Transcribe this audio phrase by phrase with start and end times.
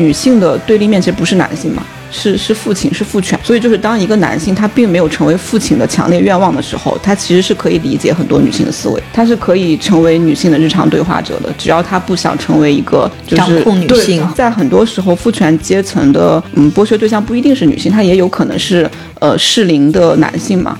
[0.00, 3.38] 女性的对立面其实不是男性嘛，是是父亲，是父权。
[3.44, 11.52] 所以就是当一个男性他并没有成为父亲的强烈愿望的时候，他其实是可以理解很多女性的思维，他是可以成为女性的日常对话者的。
[11.58, 20.78] 只要他不想成为一个就是掌控女性在很多时候，父权阶层的嗯剥削对象不一定是女性，他也有可能是呃适龄的男性嘛。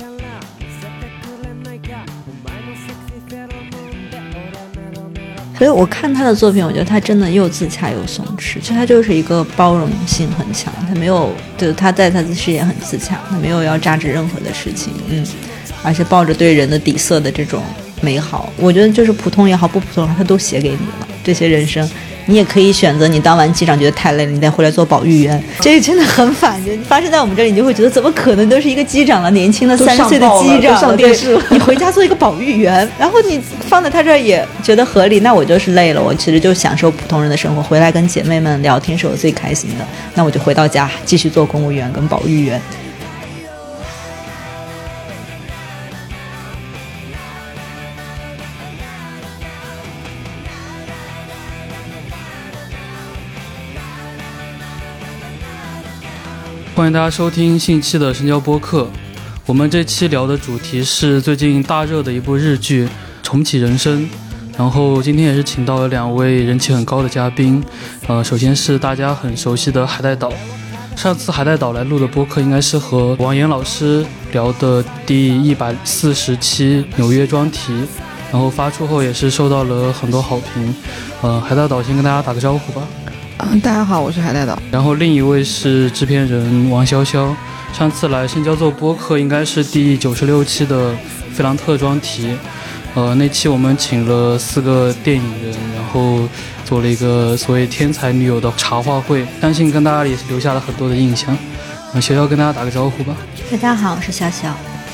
[5.61, 15.23] 所以我看他的作品，我觉得他真的又自洽又松弛，其实他就是一个包容性很强，他没有，就是他在他的事业很自洽，他没有要榨汁任何的事情，嗯，
[15.83, 17.63] 而且抱着对人的底色的这种
[18.01, 21.87] 美好，我觉得就是普通也好，不普通也好，他都写给你了，这些人生。
[22.31, 26.81] 你也可以选择，你当完机长觉得太累了，你再回来做保育员，这个真的很反人。
[26.85, 42.63] 发生在我们这里，你就会觉得怎么可能都是一个机长了，年轻的三十岁的机长都上电视了对你回家做一个保育员，然后你放在他这儿也觉得合理，那我就是累了，我其实就享受普通人的生活，回来跟姐妹们聊天是我最开心的，那我就回到家继续做公务员跟保育员。
[56.91, 58.91] 迎大家收听信期的深交播客。
[59.47, 62.85] 我们这期聊的主题是最近大热的一部日剧
[63.23, 64.03] 《重启人生》，
[64.59, 67.63] 然后今天也是请到了两位人气很高的嘉宾。
[68.09, 70.33] 呃，首先是大家很熟悉的海带岛。
[70.97, 77.73] 上次海带岛来录的播客应该是和王岩老师聊的第一百四十期纽约专题，
[78.33, 80.75] 然后发出后也是受到了很多好评。
[81.23, 82.83] 呃，海带岛先跟大家打个招呼吧。
[83.49, 84.61] 嗯，大家好，我是海带岛。
[84.71, 87.35] 然后另一位是制片人王潇潇，
[87.73, 90.95] 上次来深交做播客应该是第九十六期的
[91.33, 92.37] 费兰特专题，
[92.95, 96.29] 呃，那期我们请了四个电影人，然后
[96.65, 101.37] 做了一个所谓天才女友的茶话会，相信跟大家也是留下了很多的印象。
[101.95, 103.15] 嗯，潇潇跟大家打个招呼吧。
[103.51, 104.49] 大家好，我是潇潇。《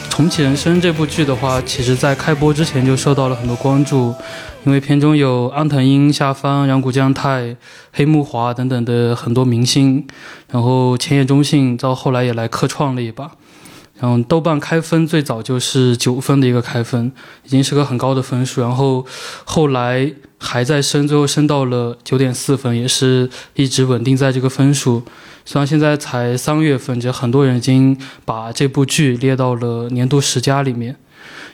[0.08, 4.14] 重启人生》这部剧的话，其实在开播之前就受到了很多关注，
[4.66, 7.56] 因为片中有安藤樱、夏帆、染谷将太、
[7.92, 10.04] 黑木华等等的很多明星，
[10.50, 13.30] 然后千叶中信到后来也来客串了一把。
[14.00, 17.12] 然后豆瓣开分最早就是九分的一个开分，
[17.44, 18.60] 已经是个很高的分数。
[18.60, 19.06] 然后
[19.44, 25.04] 后来还在升，最后升到了九点四分，也是一直稳定在这个分数。
[25.44, 30.96] 虽然现在才三月份，这很多人已经把这部剧列到了年度十佳里面。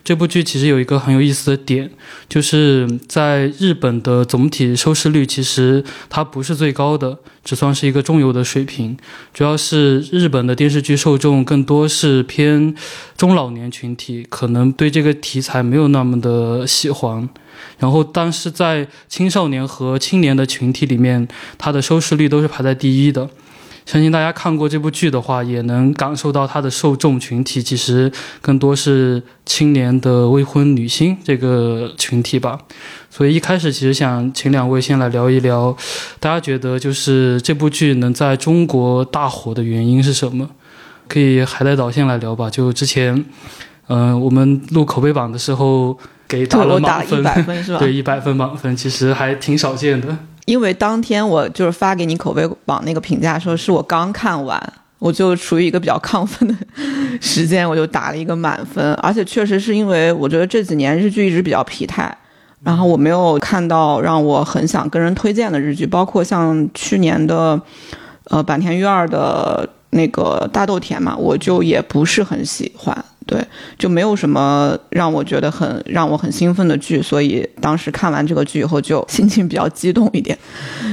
[0.05, 1.89] 这部剧其实有一个很有意思的点，
[2.29, 8.97] 就是在日本的总体收视率其实它不是最高的，只算是一个中游的水平。
[9.33, 12.75] 主要是日本的电视剧受众更多是偏
[13.17, 17.29] 中老年群体，可能对这个题材没有那么的喜欢。
[17.79, 23.31] 然后，但是在青少年和青年的群体里面，它的收视率都是排在第一的。
[23.85, 28.11] 相信大家看过这部剧的话，也能感受到它的受众群体其实
[28.41, 32.59] 更多是青年的未婚女性这个群体吧。
[33.11, 35.77] 所以一开始其实想请两位先来聊一聊，
[36.19, 40.49] 大家觉得就是这部剧能在中国大火的原因是什么？
[41.09, 42.49] 可以海带岛先来聊吧。
[42.49, 43.25] 就之前，
[43.89, 47.23] 嗯、我们录口碑榜的时候给打，了满分？
[47.79, 50.17] 对，一百分满分，其实还挺少见的。
[50.45, 54.61] 因为当天我就是发给你口碑榜那个评价，说是我刚看完，
[54.99, 56.55] 我就处于一个比较亢奋的
[57.21, 58.93] 时间，我就打了一个满分。
[58.95, 62.13] 而且确实是因为我觉得这几年日剧一直比较疲态，
[62.63, 67.61] 然后我没有看到让我很想跟人推荐的日剧，包括像去年的
[68.25, 73.05] 呃坂田裕二的那个大豆田嘛，我就也不是很喜欢。
[73.33, 73.43] 对，
[73.79, 80.37] 就没有什么让我觉得很让我很兴奋的剧，所以当时看完这个剧以后就心情比较激动一点。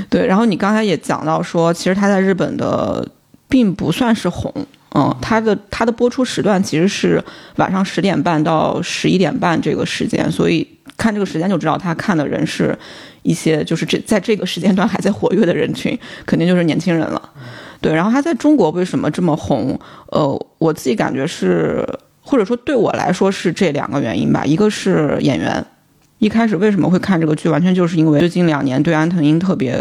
[0.10, 3.06] 对，然后你刚才也讲到说，其实他在日本的
[3.50, 4.54] 并不算是红，
[4.96, 7.22] 嗯，他的他的播出时段其实是
[7.58, 10.66] 晚上十点半到十一点半这个时间，所以
[10.96, 12.78] 看这个时间就知道他看的人是
[13.24, 17.22] 一些就是这在这个时间段还在活跃的人群，肯定就是年轻人了。
[17.82, 19.78] 对，然后他在中国为什么这么红？
[20.12, 21.86] 呃，我自己感觉是。
[22.30, 25.66] 或者说对我来说是这两个原因吧，一个是演员，
[26.20, 29.76] 一开始为什么会看这个剧，完全就是因为最近两年对安藤樱特别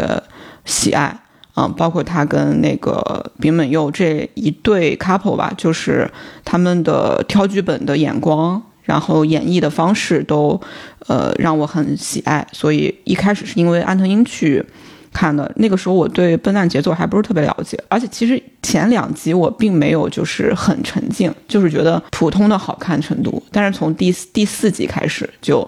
[0.65, 1.15] 喜爱，
[1.55, 6.09] 嗯，包括他跟那个丙本佑这一对 couple 吧，就是
[6.43, 10.59] 他们的挑剧本的眼光，然后演绎的方式都，
[11.05, 14.65] 呃，让我很喜爱，所以一开始是因为安藤樱去。
[15.11, 23.41] 看的那个时候，我对笨蛋节奏还不是特别了解，而且其实前两集我并没有就是很沉浸，就是觉得普通的好看程度。
[23.51, 25.67] 但是从第第四集开始就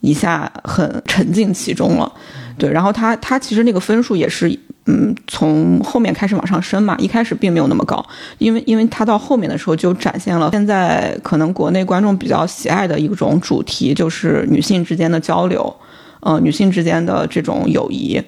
[0.00, 2.12] 一下很沉浸其中了。
[2.58, 4.46] 对，然后他他其实那个分数也是，
[4.84, 8.04] 嗯，从后面开始往上升嘛，一开始并没有那么高，
[8.36, 15.74] 因为因为他到后面的时候就展现了现在可能国内观众比较喜爱的一种主题，就是女性之间的交流，
[16.20, 18.22] 呃，女性之间的这种友谊，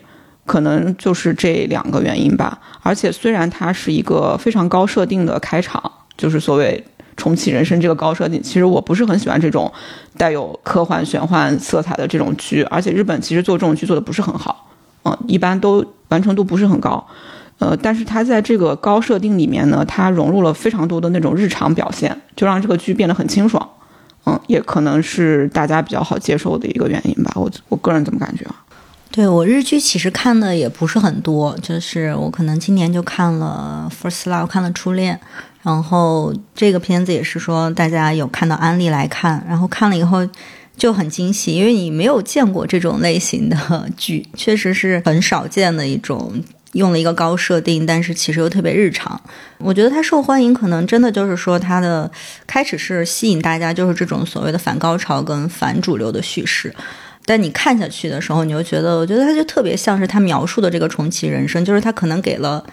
[0.47, 2.59] 可能就是这两个原因吧。
[2.83, 6.85] 而且虽然它是一个非常高设定的开场，就是所谓。
[7.17, 9.73] 重启人生这个高设定，其实我不是很喜欢这种
[10.19, 14.69] 带有科幻玄幻色彩的这种剧，而且日本其实做这种剧做的不是很好，
[15.05, 17.07] 嗯，一般都完成度不是很高，
[17.61, 23.65] 呃，但是它在这个高设定里面呢，它融入了非常多的那种日常表现，就让这个剧变得很清爽，
[24.27, 28.64] 嗯，也可能是大家比较好接受的一个原因吧，我我个人怎么感觉啊？
[29.15, 35.15] 对我日剧其实看的也不是很多，就是我可能今年就看了《First Love》，看了《初恋》。
[35.63, 40.29] 然后这个片子也是说，大家有看到安利来看，然后看了以后
[40.77, 49.21] 就很惊喜，因为你没有见过这种类型的剧，确实是很少见的一种，用了一个高设定，但是其实又特别日常。
[49.59, 52.11] 我觉得它受欢迎，可能真的就是说它的
[52.49, 56.75] 开始是吸引大家，就是这种所谓的反高潮跟反主流的叙事，
[57.25, 62.65] 但你看下去的时候，你就觉得，我觉得他就特别像是他描述的这个重启人生，就是他可能给了。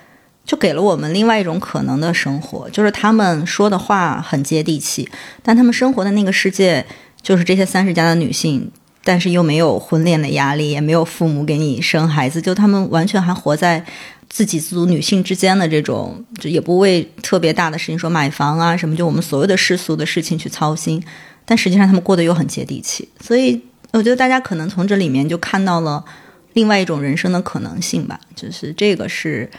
[0.44, 5.08] 就给了我们另外一种可能的生活，就是他们说的话很接地气，
[5.44, 6.84] 但他们生活的那个世界
[7.22, 8.72] 就是这些三十加的女性，
[9.04, 13.86] 但是又没有婚恋的压力，也没有父母给你生孩子，就他们完全还活在
[14.30, 21.02] 自给自足女性之间的这种，就也不为特别大的事情说买房啊什么，就我们所谓的世俗的事情去操心，
[21.46, 26.04] 但实际上他们过得又很接地气，所以我觉得大家可能从这里面就看到了
[26.54, 29.50] 另外一种人生的可能性吧，就是这个是。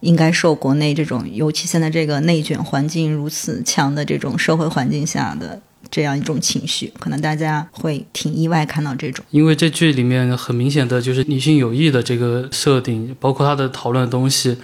[0.00, 5.60] 应该受国内这种，尤其现在这个内卷环境如此强的这种社会环境下的
[5.90, 9.22] 这样一种情绪，可能大家会挺意外看到这种。
[9.30, 14.56] 因为这剧里面很明显的就是女性友谊的这个设定，包括它的讨论的东西，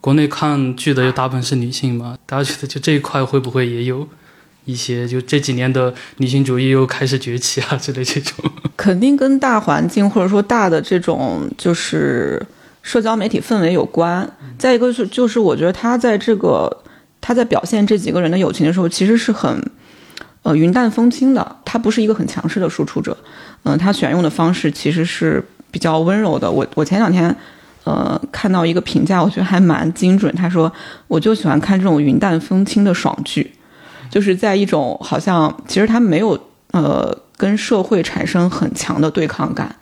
[0.00, 4.08] 国内看剧的又大部分是女性嘛，大家觉得就这一块会不会也有
[4.68, 8.44] 一些，就这几年的女性主义又开始崛起啊之类这种？
[8.76, 12.40] 肯定跟大环境或者说大的这种就是。
[12.80, 14.26] 社交媒体氛围有关，
[14.56, 16.74] 再一个是就是我觉得他在这个
[17.20, 19.62] 他在表现这几个人的友情的时候，其实是很
[20.42, 23.14] 呃云淡风轻的，他不是一个很强势的输出者，
[23.64, 26.50] 嗯，他选用的方式其实是比较温柔的。
[26.50, 27.34] 我我前两天
[27.84, 30.72] 呃看到一个评价，我觉得还蛮精准，他说
[31.08, 33.52] 我就喜欢看这种云淡风轻的爽剧，
[34.10, 36.38] 就是在一种好像其实他没有
[36.72, 39.74] 呃跟社会产生很强的对抗感。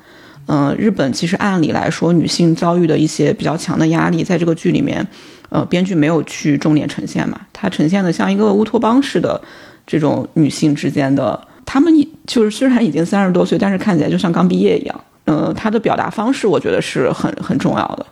[0.48, 5.04] 嗯，日本其实按理来说，女性遭遇的一些比较强的压力，在这个剧里面，
[5.48, 9.40] 呃，编剧没有去重点呈现嘛，它呈现的像一个乌托邦式的
[9.84, 11.92] 这种女性之间的，她们
[12.28, 15.00] 就是虽然已经三十多岁，但是看起来就像刚毕业一样。
[15.24, 18.06] 嗯，她的表达方式，我觉得是很很重要的。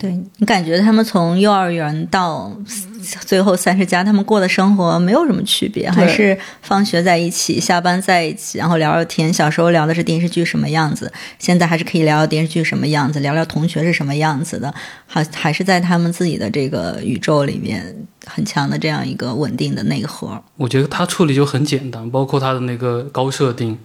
[0.00, 2.52] 对你感觉他们从幼儿园到
[3.24, 9.32] 最后三十加，他们过的生活没有什么区别，还是放学在一起，下班在一起，然后聊聊天。
[9.32, 14.74] 小时候聊的是电视剧什么样子，现在还是可以聊聊电视剧什么样子，聊聊同学是什么样子的，
[15.06, 17.96] 还还是在他们自己的这个宇宙里面
[18.26, 20.42] 很强的这样一个稳定的内核。
[20.56, 23.78] 我觉得他处理就很简单，包括他的那个高设定，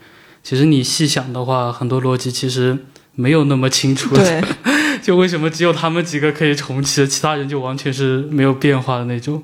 [0.43, 2.77] 其实你细想的话，很多逻辑其实
[3.13, 4.15] 没有那么清楚。
[4.15, 4.41] 对。
[5.01, 9.43] 就为什么只有他们几个可以重启，其他人就完全是没有变化的那种？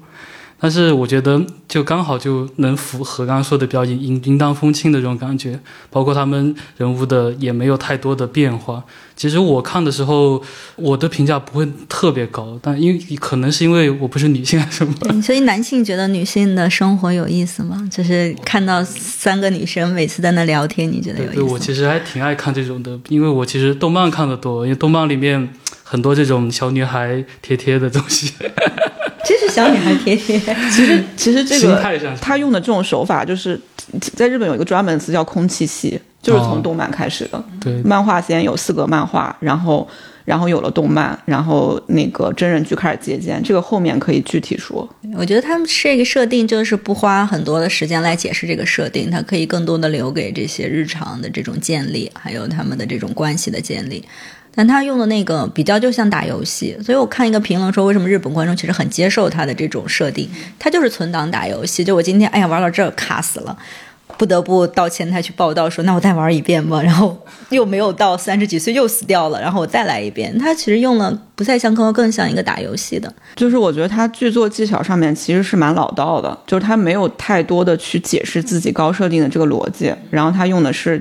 [0.59, 5.59] 但是我觉得就刚好就能符合刚刚说的比较淫淫淫荡风轻的这种感觉，
[5.91, 8.83] 包括他们人物的也没有太多的变化。
[9.15, 10.41] 其实我看的时候，
[10.75, 15.21] 我的评价不会特别高，但因为可能是因为我不是女性还是什么。
[15.21, 17.87] 所以男性觉得女性的生活有意思吗？
[17.91, 21.41] 就是看到三个女生每次在那聊天，你觉得有意思？
[21.43, 25.49] 我其实还挺爱看这种的，因为我其实动漫看的多，因为动漫里面
[25.83, 28.33] 很多这种小女孩贴贴的东西。
[29.27, 30.39] 这是小女孩贴贴。
[30.71, 31.81] 其实，其实这个
[32.21, 33.59] 他用的这种手法，就是
[34.15, 37.43] 在日本有一个专门词叫“空气系”，就是从动漫开始的。
[37.59, 39.85] 对，漫画先有四格漫画，然后，
[40.23, 43.41] 然后有了动漫，然后那个真人剧开始借鉴。
[43.43, 44.87] 这个后面可以具体说。
[45.15, 54.03] 我觉得他们这个设定就是不花很多的时间来解释这个设定，它可以更多的留给这些日常的这种建立，还有他们的这种关系的建立。
[54.57, 60.27] 但他用的那个比较就像打游戏，所以我看一个评论说，为什么日本观众其实很接受他的这种设定？
[60.57, 61.83] 他就是存档打游戏。
[61.83, 63.55] 就我今天哎呀玩到这卡死了，
[64.17, 66.81] 不得不到前台去报道说，那我再玩一遍吧。
[66.81, 67.15] 然后
[67.51, 70.35] 又没有到三十几岁又死掉了，然后我再来一遍。
[70.39, 73.13] 他其实用了不太像更更像一个打游戏的。
[73.35, 80.99] 就是我觉得他剧作技巧上面其实是蛮老道的，就是他没有太多的去解释自己高设定的这个逻辑，然后他用的是。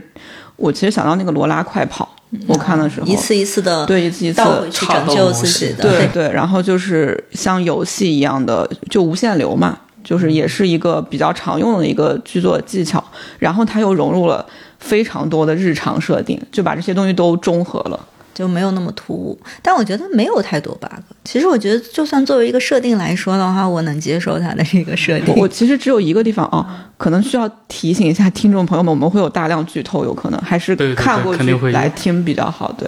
[0.58, 2.15] 我其实想到那个罗拉快跑，
[2.48, 13.02] 我看的时候一次一次的对一次一次倒回去拯救自己的，对对，然后就是像游戏一样的，就无限流嘛，就是也是一个比较常用的一个剧作技巧，
[13.38, 14.44] 然后它又融入了
[14.78, 17.98] 非常多的日常设定，就把这些东西都中和了。
[18.36, 20.90] 就没有那么突兀，但我觉得没有太多 bug。
[21.24, 25.34] 其实我觉得，就算作为一个设定来说的话，我能接受它的这个设定。
[25.36, 32.70] 我其实只有一个地方啊，可能需要提醒一下听众朋友们，我们会有大量剧透，有可能还是看过去来听比较好。
[32.72, 32.86] 对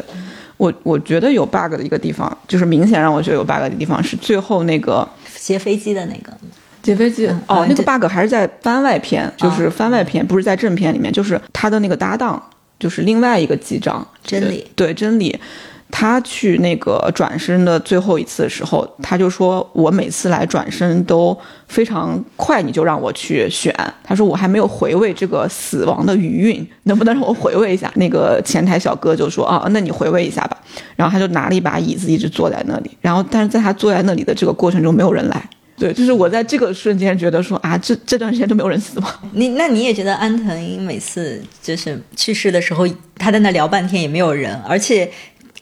[0.58, 6.30] 我，我觉得有 bug 的一个地方，就是明显让我觉得有 bug 的地方是最后那个劫飞机的那个
[6.82, 12.42] 劫飞机哦，那个 bug 还是在番外篇，就是番外篇，不是在正片里面，就是他的那个搭档。
[12.78, 15.38] 就是另外一个机长真理，对真理，
[15.90, 30.56] 他去那个转身的最后一次的时候，他就说：“我每次来转身都非常快，你就让我去选。”他说：“我还没有回味这个死亡的余韵，能不能让我回味一下？”那个前台小哥就说：“啊，那你回味一下吧。”
[30.94, 32.90] 然后他就拿了一把椅子，一直坐在那里。
[33.00, 35.48] 然后，但是在他坐在那里的这个过程中，没有人来。
[35.78, 39.14] 对，就是我在这个瞬间觉得说啊，这这段时间都没有人死吗？
[39.32, 45.10] 你那你也觉得安藤英每次就是去世的时候，他在那聊半天也没有人，而且。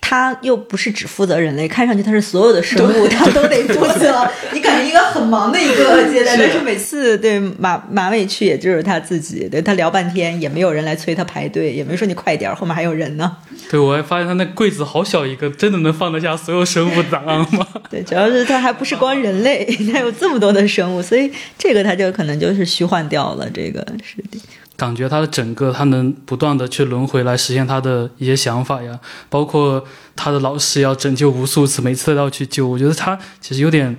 [0.08, 4.24] 他又不是只负责人类，看上去他是所有的生物，他都得负责。
[4.54, 13.36] 你感觉一个很忙的一个接待，但是每次对马马尾去，也就是他自己，对他聊半天也没有人来催他排队，也没说你快点，后面还有人呢。
[13.68, 17.66] 对，我还发现他那柜子好小一个，真的能放得下所有生物档案吗？
[17.90, 24.40] 对，主要是他还不是光人类， 他有这么多的生物，所以这个他就可能就是虚幻掉了这个实力。
[24.76, 29.82] 感觉他的整个，他能不断的去轮回来实现他的一些想法呀，包括
[30.14, 32.68] 他的老师要拯救无数次，每次都要去救。
[32.68, 33.96] 我觉得他其实有点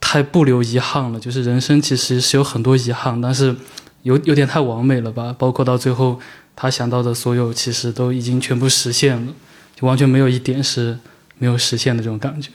[0.00, 3.54] 太不留遗憾了，就是人生其实是有很多遗憾，但是
[4.02, 5.34] 有有点太完美了吧？
[5.38, 6.18] 包括到最后
[6.56, 9.32] 他想到的所有，其实都已经全部实现了，
[9.76, 10.98] 就完全没有一点是
[11.38, 12.50] 没有实现的这种感觉。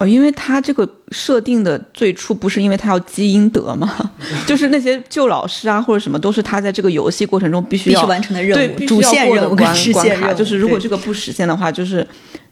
[0.00, 4.10] 哦，因为他这个设定的最初不是因为他要积阴德吗？
[4.48, 10.32] 就是那些旧老师啊或者什么，都是他在这个游戏过程中必须要完成的任务，对，主线任务关关卡。
[10.32, 12.06] 就是如果这个不实现的话，就是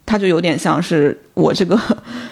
[0.04, 1.80] 他就有点像是我这个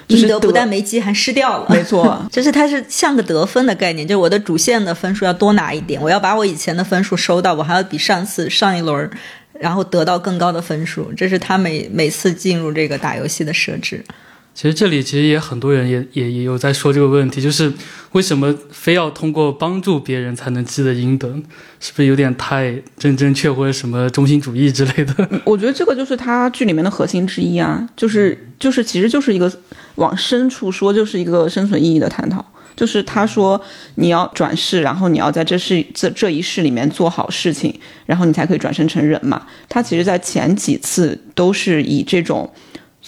[0.09, 1.67] 阴德不但没积，还失掉了。
[1.71, 9.11] 没错， 就是它是像个得分的概念，就是我的主线的分数要多拿一点，我要把我以前的分数收到，我还要比上次上一轮
[9.59, 11.11] 然后得到更高的分数。
[11.17, 14.05] 这是他每每次进入这个打游戏的设置。
[14.57, 17.71] 其实这里其实也很多人也也也有在说这个问题，就是
[18.13, 21.29] 为什么非要通过帮助别人才能积的阴德？
[21.79, 25.29] 是不是有点太真真确或者什么中心主义之类的？
[25.45, 29.53] 我觉得这个就是他剧里面的核心之一啊，就是就是其实就是一个
[29.97, 32.43] 往深处说，就是一个生存意义的探讨。
[32.75, 33.61] 就是他说
[33.97, 39.47] 你要转世，然后你要在这世这这一世里面做好事情，然后你才可以转生成人嘛。
[39.69, 42.51] 他其实在前几次都是以这种。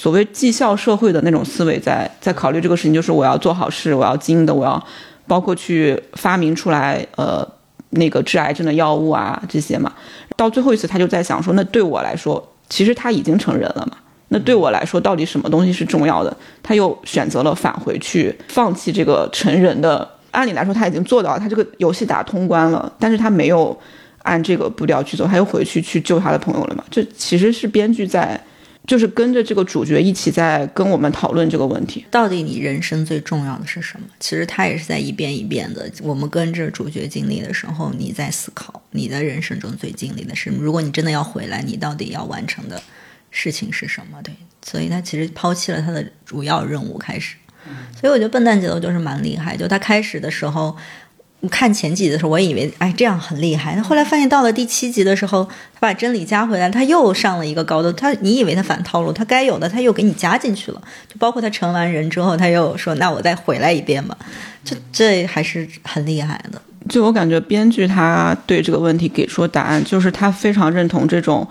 [0.01, 4.81] 所谓绩效社会的那种思维，在在考虑这个事情，就是我要做好事，我要经营的，我要
[5.27, 7.45] 包括去发明出来，呃，
[7.91, 9.93] 那个治癌症的药物啊这些嘛。
[10.37, 13.97] 到最后一次，他就在想说，那对我来说，其实他已经成人了嘛。
[14.29, 16.37] 那对我来说，到底什么东西是重要的？
[16.63, 20.09] 他又选择了返回去，放弃这个成人的。
[20.31, 23.77] 按理来说，他已经做到了，他这个游戏打通关了，但是他没有
[24.23, 26.85] 按这个步调去走，他又回去去救他的朋友了嘛。
[26.89, 28.41] 这其实是编剧在。
[28.89, 34.07] 就是跟着这个主角一起在跟我们讨论这个问题，到底你人生最重要的是什么？
[34.19, 42.83] 其实他也是在一遍一遍的，我们跟着主角经历的时候，你在思考你的人生中最经历的是，如果你真的要回来，你到底要完成的
[43.31, 44.19] 事情是什么？
[44.23, 47.37] 对，所以他其实抛弃了他的主要任务开始，
[48.01, 50.75] 所以我觉得笨蛋节奏就是蛮厉害，就他开始的时候。
[51.49, 53.77] 看前几集的时候，我以为哎这样很厉害。
[53.77, 57.93] 那后来发现到了第七集的时候，他把真理加回来，他又上了一个高度。
[57.93, 60.83] 他你以为他反套路，他该有的他又给你加进去了。
[61.07, 64.19] 就包括他成完人之后，他又说那我再回来一遍吧。
[64.65, 66.61] 这这还是很厉害的。
[66.89, 71.47] 就我感觉，编剧他对这个问题给出答案，就是他非常认同这种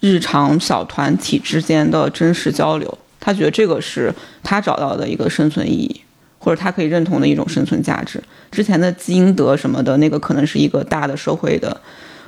[0.00, 2.98] 日常小团体之间的真实交流。
[3.18, 6.00] 他觉得这个是他找到的一个生存意义。
[6.42, 8.20] 或者他可以认同的一种生存价值，
[8.50, 11.80] 之前的积因德什么的那个可能是一个大的社会的，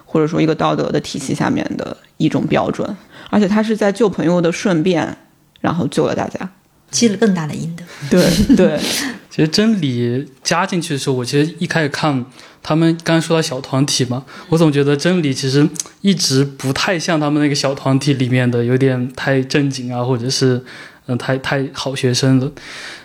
[0.04, 2.96] 或者说一个道德的体系下面的一种标准，
[3.30, 5.16] 而且他是在救朋友的顺便，
[5.62, 6.50] 然后救了大家，
[6.90, 7.82] 积了更大的阴德。
[8.10, 8.78] 对对，
[9.30, 12.22] 其实真理加进去的时候，我其实一开始看
[12.62, 15.66] 他们刚刚说到小团体嘛，我总觉得真理其实
[16.02, 20.62] 一直不太像他们那个小团体里面的，有点太正经啊，或者是
[21.06, 22.52] 嗯太太好学生了。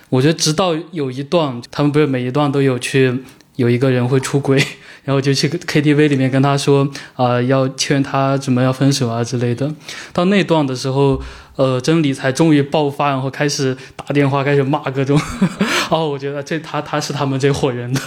[0.10, 3.24] 我觉得直到有一段，他们不是每一段都有去
[3.58, 4.58] 有一个人会出轨，
[5.04, 9.74] 然后就去 KTV 里面跟他说啊、要劝他怎么要分手啊之类的。
[10.14, 11.22] 到那段的时候，
[11.56, 15.20] 呃，真理才终于爆发，然后开始打电话，开始骂各种。
[15.90, 18.00] 哦，我觉得这他他是他们这伙人的，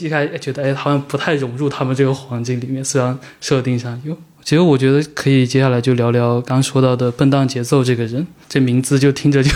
[0.00, 4.16] 一开始觉得哎，好像不太融入他们这个环境里面，虽然设定上有。
[4.42, 9.50] 其实我觉得可以接下来就聊聊刚说到的笨蛋节奏这个人，这名字就听着就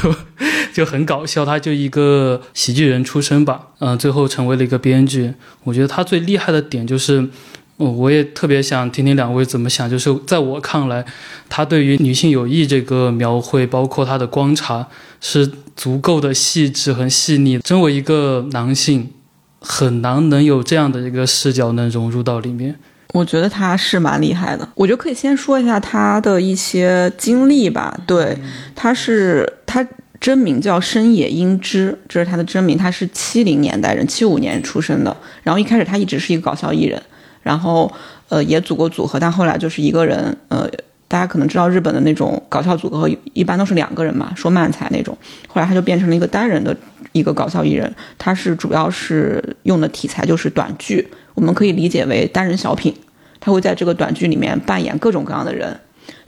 [0.73, 5.33] 就很搞笑，他就一个喜剧人出身吧，嗯、最后成为了一个编剧。
[5.65, 7.29] 我觉得他最厉害的点就是，
[7.77, 9.89] 哦我也特别想听听两位怎么想。
[9.89, 11.05] 就是在我看来，
[11.49, 14.87] 他对于女性友谊这个描绘，包括他的观察，
[15.21, 17.61] 是足够的细致和细腻。
[17.65, 19.11] 身为一个男性，
[19.61, 22.77] 很难能有这样的一个视角能融入到里面。
[23.13, 24.69] 我觉得他是蛮厉害的。
[24.77, 27.99] 我觉得可以先说一下他的一些经历吧。
[28.07, 28.39] 对，
[28.77, 29.85] 他是他
[30.21, 32.77] 真名叫深野英之，这是他的真名。
[32.77, 35.17] 他是七零年代人，七五年出生的。
[35.43, 37.03] 然后一开始他一直是一个搞笑艺人，
[37.43, 37.91] 然后
[38.29, 40.37] 呃也组过组合，但后来就是一个人。
[40.49, 40.69] 呃，
[41.09, 45.17] 大家可能知道日本的那种搞笑组合一般都是两个人嘛，说漫才那种。
[45.49, 46.77] 后来他就变成了一个单人的
[47.11, 51.09] 一个搞笑艺人，他是主要是用的题材就是短剧。
[51.35, 52.95] 我们可以理解为单人小品，
[53.41, 55.81] 他会在这个短剧里面扮演各种各样的人，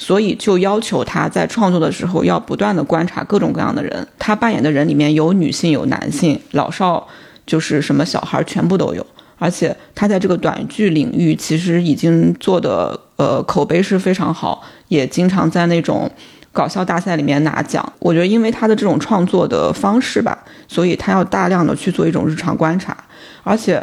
[0.03, 4.05] 所以就要求他在创作的时候要不断的观察各种各样的人。
[4.19, 7.07] 他扮演的人里面有女性、有男性、老少，
[7.47, 9.07] 就是什么小孩全部都有。
[9.39, 16.11] 而且他在这个短剧领域其实已经做的呃口碑是非常好，也经常在那种
[16.51, 17.93] 搞笑大赛里面拿奖。
[18.01, 22.97] 我觉得因为他的这种创作的方式吧，所以他要大量的去做一种日常观察，
[23.45, 23.81] 而且。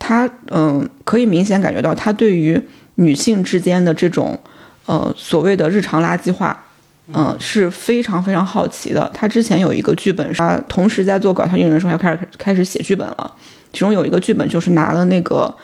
[0.00, 2.62] 他嗯，可以明显感觉到他对于
[2.94, 4.38] 女性之间的这种
[4.88, 6.64] 呃所谓的日常垃圾话，
[7.12, 9.10] 嗯、是非常非常好奇的。
[9.12, 13.34] 他之前有一个剧本，他同时在做搞笑艺人的时候，还开始开始写剧本了。
[13.70, 15.54] 其中有一个剧本就是拿了那个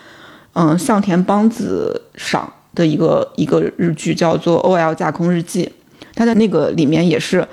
[0.53, 5.65] 嗯向田邦子赏的一个一个日剧，叫做《OL 架空日记》。
[6.15, 7.47] 他在那个里面也是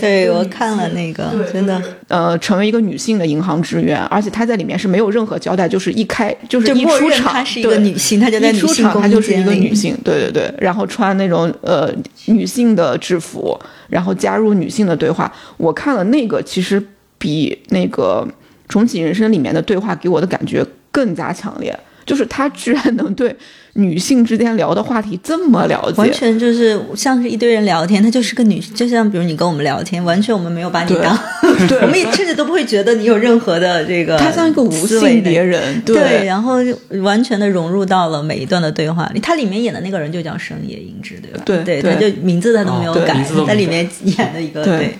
[0.00, 11.92] 对我看了那个，真的呃，成为一个女性的银行职员，而且她在里面是没有任何交代，就是一开就是一出场，她是一个对女性，她就在一出女性场她就是一个女性，对对对，然后穿那种呃
[12.26, 15.32] 女性的制服，然后加入女性的对话。
[15.56, 16.82] 我看了那个，其实
[17.18, 18.26] 比那个
[18.68, 23.34] 《重启人生》里面的对话给我的感觉更加强烈，就是他居然能对
[23.74, 25.98] 女性之间聊的话题这么了解。
[25.98, 31.18] 完，全就是像是一堆人聊天，他就是个女，就像比如你跟我们聊天，完全我们没有把你当，
[31.68, 31.78] 对。
[31.80, 35.42] 我们也甚至都不会觉得你有任何的这个，他像一个无性别。
[35.42, 39.18] 人，对，然后就完全的融入到了每一段的对话里。
[39.18, 41.42] 他里面演的那个人就叫深野英之，对吧？
[41.44, 41.94] 对，对对。
[41.94, 44.78] 他就名字他都没有改，在里面演的一个对。
[44.78, 44.98] 对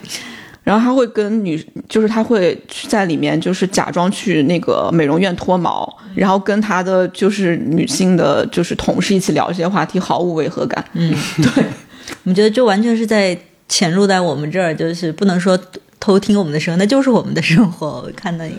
[0.65, 10.85] 然后他会跟女，就是他会去在里面，就是假装去那个美容院脱毛，然后跟他的就是女性的，就是同事一起聊这些话题，毫无违和感。
[10.93, 11.13] 嗯，
[11.55, 13.37] 对，我们觉得这完全是在
[13.69, 15.59] 潜入在我们这儿，就是不能说
[15.99, 17.87] 偷听我们的声音，那就是我们的生活。
[17.87, 18.57] 我看到一个，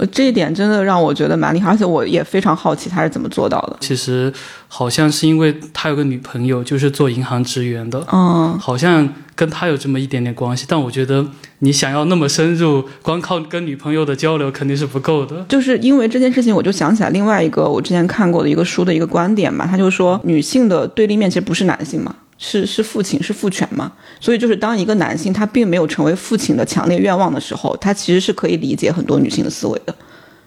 [0.00, 3.76] 呃，这一点真的让我觉得蛮厉害，而且我也非常好奇他是怎么做到的。
[3.80, 4.32] 其实
[4.66, 10.64] 好像是因为他有个女朋友，就是做银行职员的，嗯，好像跟他有这么一点点关系。
[10.66, 11.26] 但我觉得
[11.58, 15.44] 你想要那么深入，光靠跟女朋友的交流肯定是不够的。
[15.50, 23.92] 就是因为这件事情，我就想起来另外一个我之前看过的一个书的一个观点嘛，他就说女性的对立面其实不是男性嘛，是是父亲，是父权嘛。
[24.18, 29.94] 所以就是当一个男性他并没有成为父亲的强烈愿望的时候，他其实是可以理解很多女性的思维的，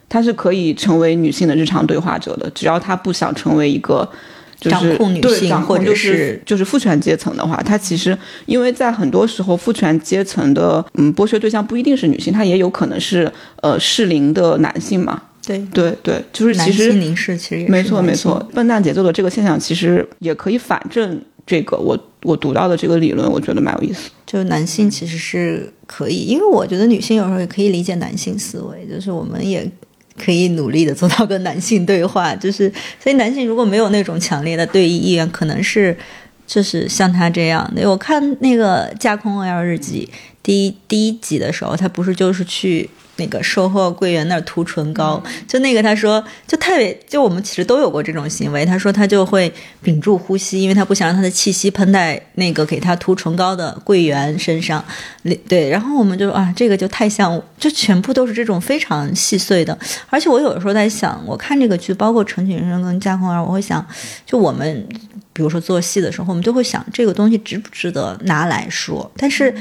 [0.10, 4.10] 他是可以成为女性的日常对话者的，只要他不想成为一个。
[4.60, 15.22] 就是掌控女对性或者掌控就是是就是父权阶层的话，他其实因为在很多时候，父权阶层的嗯剥削对象不一定是女性，他也有可能是呃适龄的男性嘛。
[15.46, 24.10] 对，对对，就是其实性凝视其实也是没错没错，笨蛋节奏的这个现象其实也可以反证这个我我读到的这个理论，我觉得蛮有意思。
[24.26, 29.70] 就男性其实是可以，因为我觉得女性有时候也可以理解男性思维，就是我们也
[30.18, 35.96] 可以努力的做到跟男性对话，就是所以男性如果没有那种强烈的对立意愿，可能是
[36.48, 37.90] 就是像他这样的。
[37.90, 40.10] 我看那个《架空 OL 日记》
[40.42, 42.90] 第一第一集的时候，他不是就是去。
[43.18, 48.66] 那个售后柜员那儿涂唇膏，就那个他说，就特别，就我们其实都有过这种行为。
[48.66, 54.84] 他说他就会屏住呼吸，因为他不想让他的气息喷在那个给他涂唇膏的柜员身上。
[55.48, 59.78] 对，然后我们就啊，这个就太像，就全部都是这种非常细碎的。
[60.10, 63.86] 而且我有的时候在想，我看这个剧，包括《陈景生》跟《架空儿》，我会想，
[64.26, 64.88] 就我们
[65.32, 69.54] 比如说做戏的时候，我们就会想这个东西值不值得拿来说，但是。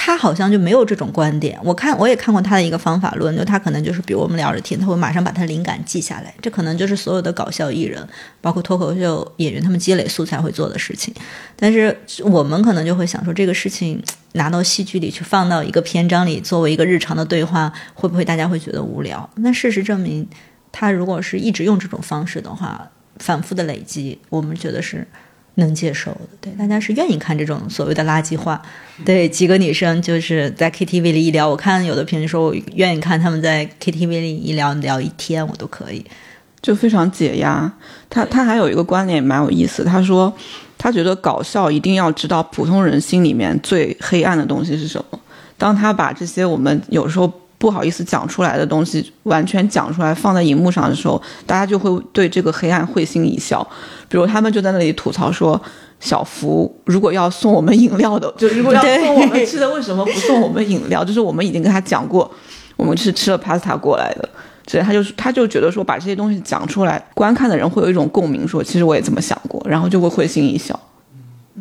[0.00, 1.58] 他好像就没有这种观点。
[1.64, 6.32] 我看我也看过他的一个方法论，就他可能就是比如我们聊着天，他会马上把他灵感记下来。
[6.40, 8.06] 这可能就是所有的搞笑艺人，
[8.40, 11.12] 包括脱口秀演员，他们积累素材会做的事情。
[11.56, 14.00] 但是我们可能就会想说，这个事情
[14.34, 19.28] 拿到戏剧里去，放到一个篇章里，作为一个日常的对话，会不会大家会觉得无聊？
[19.34, 20.24] 那事实证明，
[20.70, 25.04] 他如果是一直用这种方式的话，反复的累积，我们觉得是。
[25.58, 28.62] 能接受的，对，大家是愿意看这种所谓的垃圾话，
[29.04, 36.04] 对，几个女生就是在 KTV 里一聊，我看有的评论说，我愿意看他们在 KTV 里一聊聊一天，我都可以，
[36.62, 37.72] 就非常解压。
[38.08, 40.32] 他他还有一个观点蛮有意思，他说
[40.78, 45.20] 他觉得搞笑一定要知道普通人心里面最黑暗的东西是什么，
[45.58, 47.30] 当他把这些我们有时候。
[47.58, 53.66] 不好意思讲出来的东西，完全讲出来放在荧幕上的时候，大家就会对这个黑暗会心一笑。
[54.08, 55.60] 比如他们就在那里吐槽说
[55.98, 61.04] ：“小福如果要送我们饮料的，就如果要送我们吃的，为什么不送我们饮料？
[61.04, 62.30] 就是我们已经跟他讲过，
[62.76, 64.28] 我们是吃了 pasta 过来的。
[64.68, 70.78] 所以他就他就觉得说，把这些东西讲出来，观看的人会有一种共鸣，说其实我也这么想过，然后就会会心一笑。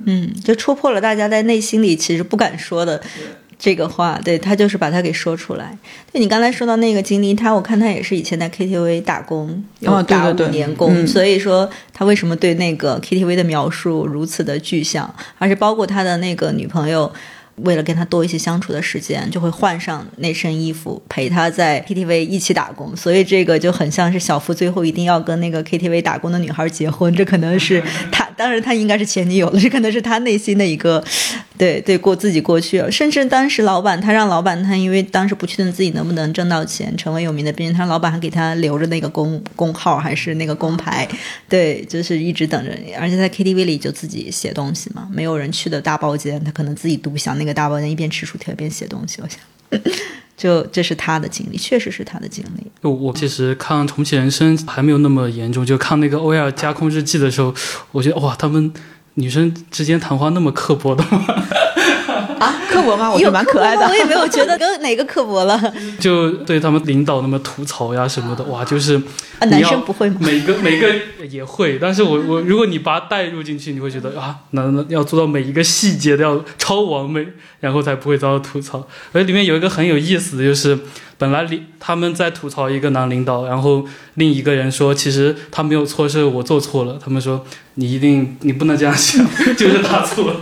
[0.05, 3.01] 嗯，就戳破了大家在内心里其实不敢说的。
[3.59, 5.77] 这个话，对他就是把他给说出来。
[6.11, 17.11] 对你刚才说到那个经历，他我看他也是以前在 KTV 打工，有打五年工，所以说他为什么对那个 KTV 的描述如此的具象，而且包括他的那个女朋友。
[17.63, 31.03] 为了跟他多一些相处的时间，就会换上那身衣服陪他在 KTV 一起打工，所以这个就很像是小福最后一定要跟那个 KTV 打工的女孩结婚，这可能是 他，当然他应该是前女友了，这可能是他内心的一个，
[31.57, 41.07] 对对过自己过去，甚至当时老板他让老板他因为当时不确定自己能不能挣到钱成为有名的编剧，他老板还给他留着那个工工号还是那个工牌，
[41.49, 47.46] 对，就是一直等着，而且在 KTV 里就自己写东西嘛，没有人去的大包间，他可能自己独享那。
[47.46, 49.39] 个个大包间一边吃薯条一边写东西，我想，
[50.37, 52.71] 就这是他的经历，确实是他的经历。
[52.81, 57.55] 我我其实看《重启人生》还没有那么严重，就看那个欧亚加空日记的时候，
[57.91, 58.71] 我觉得哇，他们
[59.15, 61.25] 女生之间谈话那么刻薄的吗？
[62.39, 63.11] 啊，刻薄吗？
[63.11, 63.87] 我觉得蛮可爱的。
[63.87, 65.59] 我也没有觉得跟哪个刻薄了。
[65.99, 68.95] 就对他们领导那么吐槽呀什么的，哇，就是
[69.39, 70.17] 啊，男生不会吗？
[70.21, 70.87] 每个每个
[71.29, 77.27] 也会，但是我我如果你把它带入进去，你会觉得啊，那那要做到每一个细节都要超完美，
[77.59, 78.87] 然后才不会遭到吐槽。
[79.13, 80.77] 而里面有一个很有意思的就是。
[81.19, 86.99] 本来领他们在吐槽一个男领导，然后另一个人说，其实他没有错，是我做错了。
[87.03, 89.25] 他们说你一定你不能这样想，
[89.57, 90.35] 就是他错了。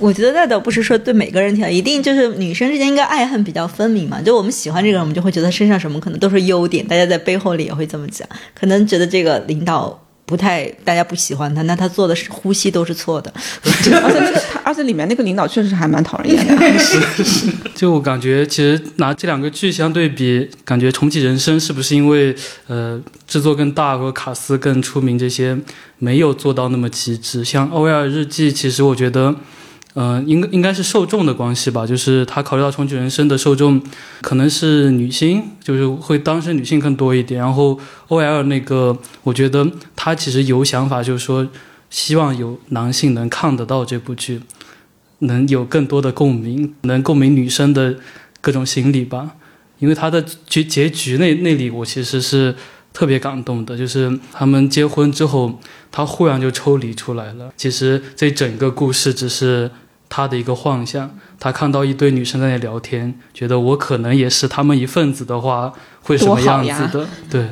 [0.00, 4.20] 我觉得那倒不是说对每个人挑，一定就是女生之间应该爱恨比较分明嘛。
[4.20, 10.00] 就我们喜欢这个人，我们就会觉得身上什么可能都是优点，大家在背后里也会这么讲，可能觉得这个领导。
[10.26, 13.30] 不太，大家不喜欢他，那他做的是呼吸都是错的，
[13.62, 16.56] 而且他，而且里面那个领导确实还蛮讨人厌的。
[16.78, 22.34] 是是，就我感觉，其实拿这两个剧相对比，感觉重启人生是不是因为
[22.68, 25.58] 呃制作更大和卡斯更出名，这些
[25.98, 27.44] 没有做到那么极致。
[27.44, 29.34] 像欧亚日记，其实我觉得。
[29.96, 33.80] 嗯，应该应该是受众的关系吧，就是他考虑到重启人生的受众
[34.22, 37.40] 可能是女性，就是会当时女性更多一点。
[37.40, 37.78] 然后
[38.08, 41.46] O L 那个，我觉得他其实有想法，就是说
[41.90, 44.40] 希望有男性能看得到这部剧，
[45.20, 47.94] 能有更多的共鸣，能共鸣女生的
[48.40, 49.36] 各种心理吧。
[49.78, 52.52] 因为他的结结局那那里，我其实是
[52.92, 55.60] 特别感动的，就是他们结婚之后，
[55.92, 57.52] 他忽然就抽离出来了。
[57.56, 59.70] 其实这整个故事只是。
[60.08, 67.06] 他的一个幻象，他看到一堆女生在那聊天，觉得我可能也是他们一份子的话，会什么样子的？
[67.30, 67.46] 对。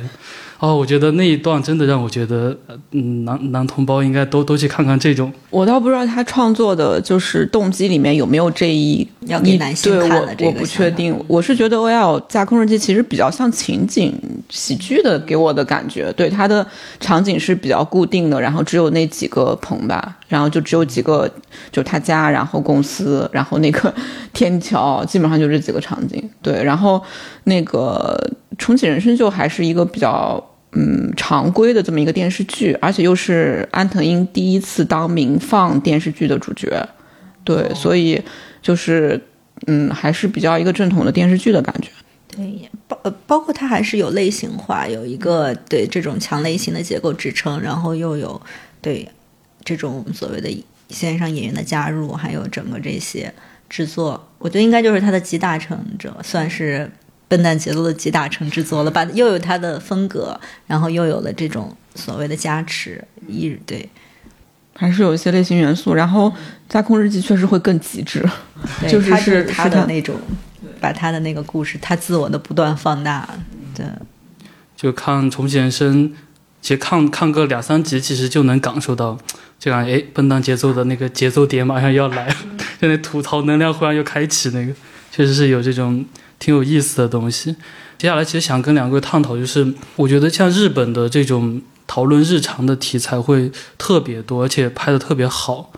[0.59, 2.57] 哦，我觉得那一段真的让我觉得，
[2.91, 5.29] 嗯，男男同胞应该都都去看看这种。
[5.49, 10.51] 我倒不知道他创作的就是动机里面有没有这一要给男性看的这个。
[10.51, 14.17] 我不确定，我是觉得 O L 架空日记其实比较像情景
[14.49, 16.13] 喜剧的，给我的感觉。
[16.13, 16.65] 对它的
[17.01, 21.29] 场景是比较固定的，然后只有那几个棚吧，然后就只有几个，
[21.71, 23.93] 就他家，然后公司，然后那个
[24.33, 26.29] 天桥，基本上就这几个场景。
[26.41, 27.01] 对，然后
[27.43, 28.19] 那个
[28.57, 30.43] 重启人生就还是一个比较。
[30.75, 36.83] 嗯，常规的这么一个电视剧，而且又是安藤英第一次当民放电视剧的主角，
[37.43, 38.19] 对，所以
[38.59, 39.21] 就是
[39.67, 41.89] 嗯，还是比较一个正统的电视剧的感觉。
[42.27, 48.41] 对，包呃包括它还是有类型化，有一个对这种强类型的结构支撑，然后又有
[48.81, 49.07] 对
[49.63, 50.49] 这种所谓的
[50.89, 53.33] 线上演员的加入，还有整个这些
[53.69, 56.91] 制作，我觉得应该就是他的集大成者，算是。
[57.29, 63.89] 笨蛋节奏的集大成制作了，把又有他的风格，然后又有了这种所谓的加持，一对，
[64.75, 65.95] 还是有一些类型元素。
[65.95, 66.29] 然后
[66.69, 68.23] 《架空日记》确实会更极致，
[68.87, 70.15] 就是他的那种，
[70.79, 73.27] 把他的那个故事，他自我的不断放大。
[73.73, 73.83] 对，
[74.75, 76.13] 就看重启人生，
[76.63, 79.17] 其实看看个两三集，其实就能感受到，
[79.59, 82.35] 就感觉哎，笨蛋节奏的那个节奏点马上要来了，
[82.79, 84.73] 就那吐槽能量忽然又开启，那个
[85.11, 86.05] 确实是有这种
[86.39, 87.53] 挺有意思的东西。
[87.97, 95.73] 接下来其实想跟两位探讨，就是我觉得像日本的这种讨论日常的题材会特别多，而且拍的特别好。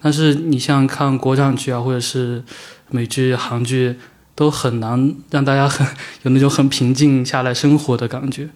[0.00, 2.42] 但是你像看国产剧啊，或者是
[2.88, 3.96] 美剧、韩剧，
[4.34, 5.86] 都很难让大家很
[6.22, 8.48] 有那种很平静下来生活的感觉。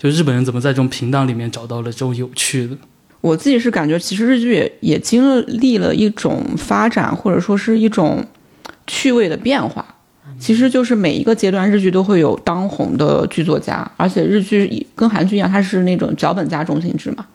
[0.00, 2.74] 就日本人怎么在这种平淡里面找到了这种有趣的？
[3.20, 8.24] 我自己是感觉，其实日剧也也经历了一种发展，或者说是一种
[8.86, 9.84] 趣味的变化。
[10.38, 17.26] 其实就是每一个阶段，日剧都会有当红的剧作家，而且日剧跟韩剧一样，它是那种脚本家中心制嘛。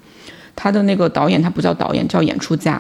[0.56, 2.74] 他的那个导演他不叫导演，叫演出家，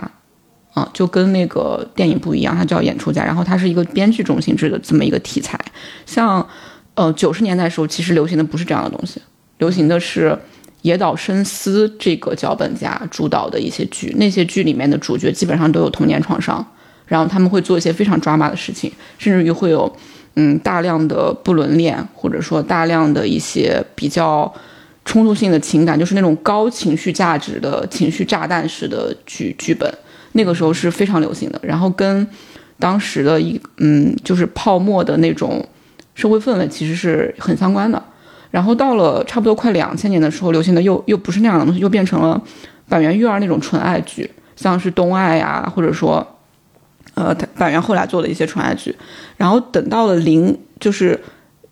[0.73, 3.23] 啊，就跟那个电影不一样，他叫演出家。
[3.23, 5.59] 然后他是一个编剧中心制的这么一个题材。
[6.07, 6.47] 像
[6.95, 9.21] 呃九十年代的时候，其实流行的不是这样的东西，
[9.57, 10.37] 流行的是
[10.81, 16.65] 野岛伸司这个脚本家主导的一些剧，那些剧里面的主角基本上都有童年创伤，
[17.07, 19.91] 然后他们会做一些非常抓马的事情，甚至于会有
[20.35, 24.53] 嗯大量的不伦恋，或者说大量的一些比较
[25.05, 29.91] 冲突性的情感，就是那种高情绪价值的情绪炸弹式的剧剧本，
[30.33, 31.59] 那个时候是非常流行的。
[31.63, 32.27] 然后跟
[32.77, 35.65] 当时的一嗯就是泡沫的那种
[36.13, 38.03] 社会氛围其实是很相关的。
[38.55, 42.41] 然后到了差不多快两千年的时候，流行的又又不是那样的东西，又变成了
[42.87, 46.25] 板垣育儿那种纯爱剧，像是东爱呀，或者说，
[47.15, 48.95] 呃，板垣后来做的一些纯爱剧。
[49.35, 51.21] 然后等到了零，就是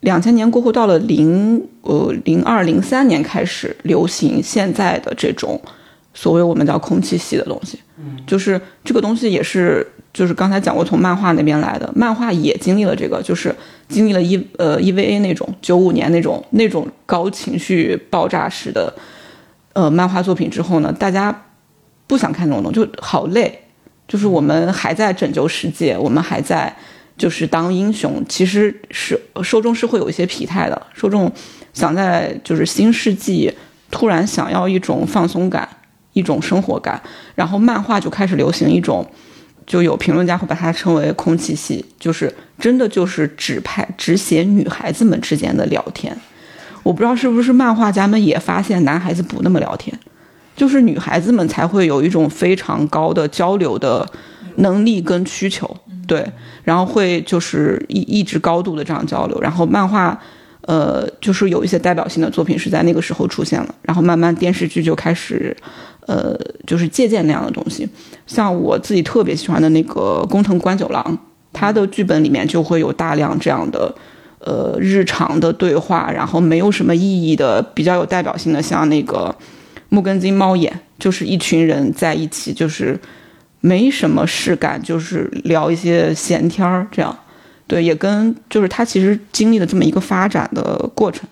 [0.02, 5.58] 两千年过后，到了零呃零二零三年开始流行现在的这种
[6.13, 7.80] 所谓我们叫空气系的东西，
[8.28, 9.88] 就是这个东西也是。
[10.13, 13.52] 就是刚才讲过，从漫画那边来的，漫画也经历了这个，就是
[13.89, 18.93] 经历了 E 呃 EVA 那种九五年那种那种高情绪爆炸式的
[19.74, 21.46] 呃漫画作品之后呢，大家
[22.08, 23.60] 不想看这种东西，就好累。
[24.08, 26.76] 就是我们还在拯救世界，我们还在
[27.17, 31.32] 就是当英雄，其实是受众是会有一些疲态的，受众
[31.74, 33.52] 想在就是新世纪
[33.89, 35.67] 突然想要一种放松感，
[36.12, 37.02] 一种生活感，
[37.36, 39.06] 然后漫画就开始流行一种。
[39.65, 46.15] 就有评论家会把它称为“空气系”，就是真的就是只拍只写女孩子们之间的聊天。
[46.84, 49.97] 我不知道是不是漫画家们也发现男孩子不那么聊天，
[50.56, 54.06] 就是女孩子们才会有一种非常高的交流的
[54.58, 55.73] 能力跟需求，
[56.06, 56.30] 对，
[56.63, 59.39] 然后会就是一一直高度的这样交流。
[59.39, 60.19] 然后漫画，
[60.62, 65.56] 呃，就是有一些代表性的作品是在那个时候出现了，然后慢慢电视剧就开始。
[66.05, 66.37] 呃，
[66.67, 67.87] 就是借鉴那样的东西，
[68.27, 71.17] 像我自己特别喜欢的那个工藤官九郎，
[71.53, 73.95] 他的剧本里面就会有大量这样的，
[74.39, 79.33] 呃，日常的对话，然后没有什么意义的，比较有代表性的，像那个
[79.87, 82.99] 木根津猫眼，就是一群人在一起，就是
[83.61, 87.17] 没什么事干，就是聊一些闲天儿，这样，
[87.65, 91.25] 对，也跟就是他其实经历了这么一个发展的过程，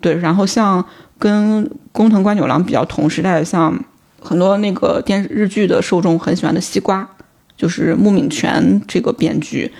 [0.00, 0.82] 对，然后像
[1.18, 3.78] 跟工藤官九郎比较同时代的，像。
[4.20, 7.08] 很多那个电视日剧的受众很喜欢的西瓜，
[7.56, 9.70] 就是木敏全这个编剧，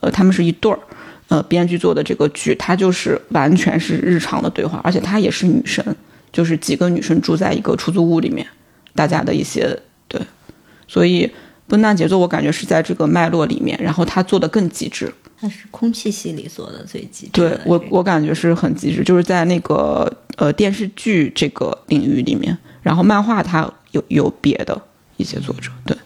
[0.00, 0.78] 呃，他们是一对儿，
[1.28, 5.84] 呃，编剧做的这个剧，它就是完全是日常的对话，而且她也是女生，
[6.32, 8.46] 就是几个女生住在一个出租屋里面，
[8.94, 10.20] 大家的一些对，
[10.86, 11.28] 所以
[11.66, 23.68] 笨蛋节奏我感觉是在这个脉络里面，然后他做的更极致，它是空气系里做的最极致，对我我感觉是很极致，就是在那个呃电视剧这个领域里面，然后漫画它。
[23.92, 24.80] 有有别的
[25.16, 25.96] 一些作者，对，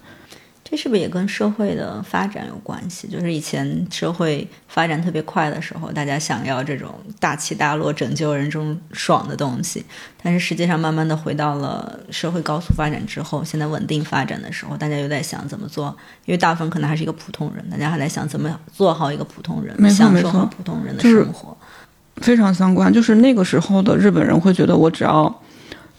[0.64, 3.06] 这是不是也跟社会的发展有关系？
[3.08, 9.84] 就是以前社会发展特别快的时候，大家想要这种大起大落、拯救人中爽的东西，
[10.22, 15.94] 但是实际上慢慢的回到了社会高速发展之后，现在稳定发展的时候，大家又在想怎么做？
[16.24, 21.54] 因为大部分可能还是一个普通人，大家还在想怎么做好一个普通人，享受好普通人的生活，
[22.16, 22.90] 非常相关。
[22.90, 25.42] 就是那个时候的日本人会觉得，我只要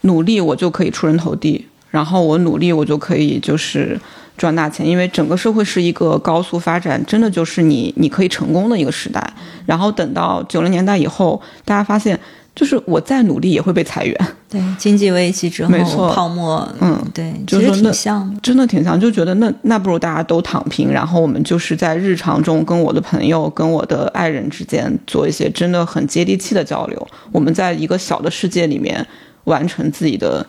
[0.00, 1.68] 努力，我就可以出人头地。
[1.94, 3.96] 然后我努力，我就可以就是
[4.36, 9.24] 赚大钱，因为整个社会是一个高速发展，真的就是你你可以成功的一个时代。
[9.64, 12.18] 然后等到九零年代以后，大家发现，
[12.52, 14.26] 就是我再努力也会被裁员。
[14.50, 27.08] 对，经济危机之后，没错，泡沫，嗯，对，就是挺像，真的挺像，就觉得那那不如大家都躺平，然后我们就是在日常中跟我的朋友、跟我的爱人之间做一些真的很接地气的交流。
[27.30, 29.06] 我们在一个小的世界里面
[29.44, 30.44] 完成自己的。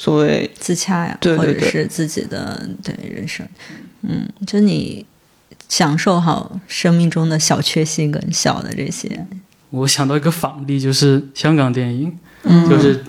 [0.00, 3.44] 所谓自洽呀，对对对或者是自己的对人生，
[4.02, 5.04] 嗯，就你
[5.68, 9.26] 享受好生命中的小确幸跟小的这些，
[9.70, 13.04] 我想到一个反例，就是香港电影，嗯就是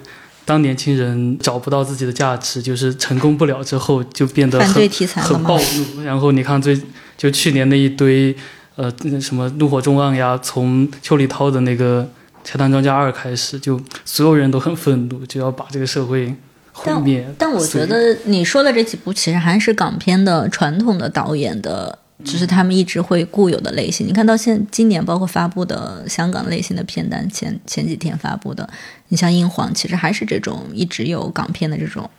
[0.46, 5.60] 当年轻人找不到自己的价值，就是成功不了之后，就变得很题材很暴？
[5.60, 6.02] 怒。
[6.04, 6.82] 然后你看最
[7.16, 8.36] 就去年那一堆
[8.76, 12.04] 呃那什么怒火中案呀，从邱礼涛的那个
[12.44, 16.34] 《拆弹专家二》开始，就所有人都很愤怒，就要把这个社会
[16.80, 17.28] 毁灭。
[17.38, 24.08] 但我觉得你说的这几部其实还是港片的传统的导演的，就是他们一直会固有的类型。
[24.08, 28.70] 你看到现今年包括发布的香港类型的片单，前前几天发布的，
[29.10, 32.10] 你像《英皇》，其实还是这种一直有港片的这种。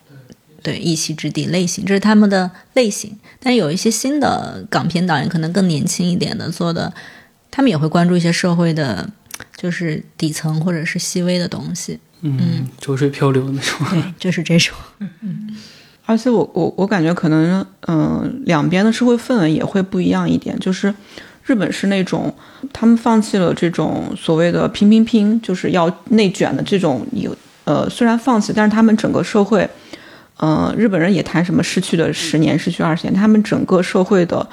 [0.62, 3.18] 对一席之地类型，这是他们的类型。
[3.42, 6.92] 但是有一些新的港片导演，可能更年轻一点的做的，
[7.50, 9.08] 他们也会关注一些社会的，
[9.56, 11.98] 就是底层或者是细微的东西。
[12.22, 13.86] 嗯，浊水漂流那种。
[13.90, 14.74] 对， 就是这种。
[15.20, 15.56] 嗯
[16.06, 20.58] 而且我我我感觉可能，嗯、两边的社会氛围也会不一样一点。
[20.58, 20.92] 就是
[21.44, 22.34] 日本是那种
[22.72, 29.70] 他们放弃了这种所谓的拼拼拼，就是要内卷的这种有呃，虽然放弃，但是他们整个社会，
[30.38, 34.44] 呃，日本人也谈什么失去的十年、失去二十年，他们整个社会的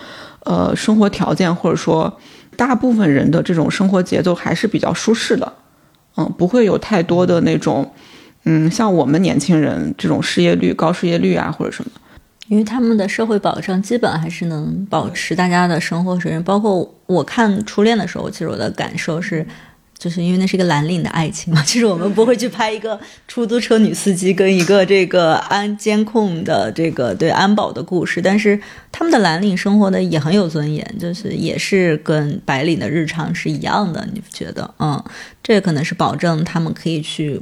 [0.41, 2.19] 呃生活条件或者说
[2.55, 5.51] 大部分人的这种生活节奏还是比较舒适的，
[6.17, 7.89] 嗯，不会有太多的那种。
[8.49, 11.91] 嗯，像我们年轻人这种失业率、高失业率啊，或者什么，
[12.47, 16.41] 因为他们的社会保障基本还是能保持大家的生活水平。
[16.43, 19.45] 包括我看《初恋》的时候，其实我的感受是，
[19.97, 21.61] 就是因为那是一个蓝领的爱情嘛。
[21.63, 28.59] 其 实我们不会去拍一个出租车女司机跟一个这个安监控的这个对安保的故事，但是
[28.91, 34.07] 他们的蓝领生活的也很有尊严，就是也是跟白领的日常是一样的。
[34.13, 34.73] 你觉得？
[34.79, 35.03] 嗯，
[35.41, 37.41] 这可能是保证他们可以去。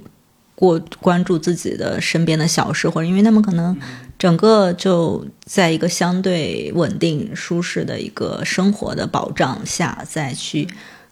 [0.57, 3.77] 过关注自己的身边的小事，或者因为他们可能
[4.17, 10.65] 整个就在一个相对稳定、舒适的一个生活的保障下，再去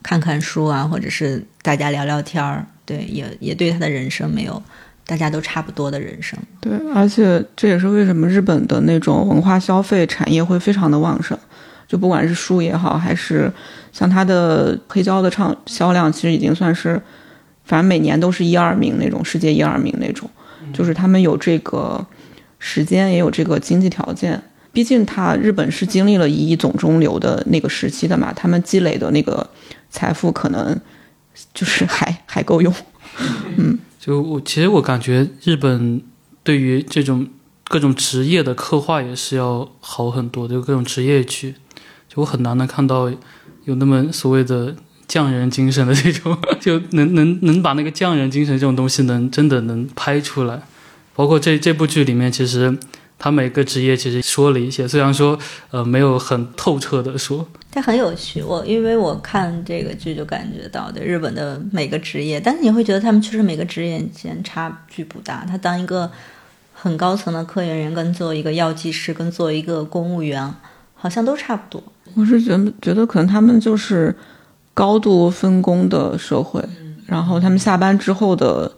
[0.04, 4.62] 看看书啊，或者是大家聊聊天儿，对，也也对他的人生没有
[5.08, 6.38] 大家都差不多的人生。
[6.60, 11.36] 对，而且这也是为什么日本的那种文化消费产业会非常的旺盛，
[11.88, 13.52] 就不管是书也好，还是
[13.92, 17.02] 像它的黑胶的畅销量，其实已经算是。
[17.66, 20.30] 反正每年都是一二名那种，世界一二名那种，
[20.74, 22.06] 就是他们有这个
[22.60, 24.38] 时间，也有这个经济条件。
[24.74, 29.50] 毕竟他日本是经历了一亿总中流的那个时期的嘛，他们积累的那个
[29.94, 30.78] 财富可能
[31.54, 32.74] 就是还还够用。
[33.56, 36.02] 嗯，就我其实我感觉日本
[36.44, 37.28] 对于这种
[37.66, 41.56] 各种职业的刻画也是要好很多的，就各种职业剧，
[42.10, 43.10] 就我很难能看到
[43.66, 44.76] 有那么所谓的。
[45.06, 50.64] 匠人精神的这种， 就能能能把那个匠人精神这种东西能真的能拍出来，
[51.14, 52.76] 包括这这部剧里面，其实
[53.20, 55.38] 他每个职业其实说了一些，虽然说
[55.72, 58.44] 呃没有很透彻的说，但很有趣。
[58.44, 65.44] 我因为我看这个剧就感觉到，对日本的每个职业，但是你会觉得他们确实每个职业间差距不大。
[65.48, 66.12] 他当一个
[66.74, 70.54] 很高层的科研人员，跟做一个药剂师，跟做一个公务员，
[70.94, 71.82] 好像都差不多。
[72.16, 74.16] 我是觉得觉得可能他们就是。
[74.76, 76.60] 高度分工的社会，
[77.06, 78.72] 然后他们下班之后的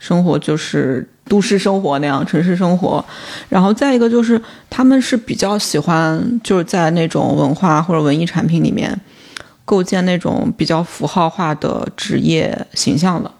[0.00, 3.04] 生活就是都市生活那样，城市生活。
[3.48, 9.00] 然后再一个就是他们是比较喜欢就是在那种文化或者文艺产品里面
[9.64, 13.30] 构建那种比较符号化的职业形象的。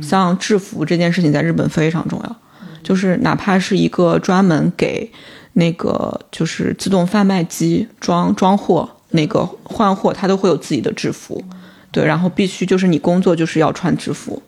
[0.00, 2.36] 像制服这件事情在日本非常重要，
[2.84, 5.10] 就是哪怕是一个专门给
[5.54, 8.88] 那个就是自动贩卖机装装货。
[9.14, 11.44] 那个换货，他都会有自己的制服，
[11.90, 14.42] 对，然后必须就是你工作就是要穿制服，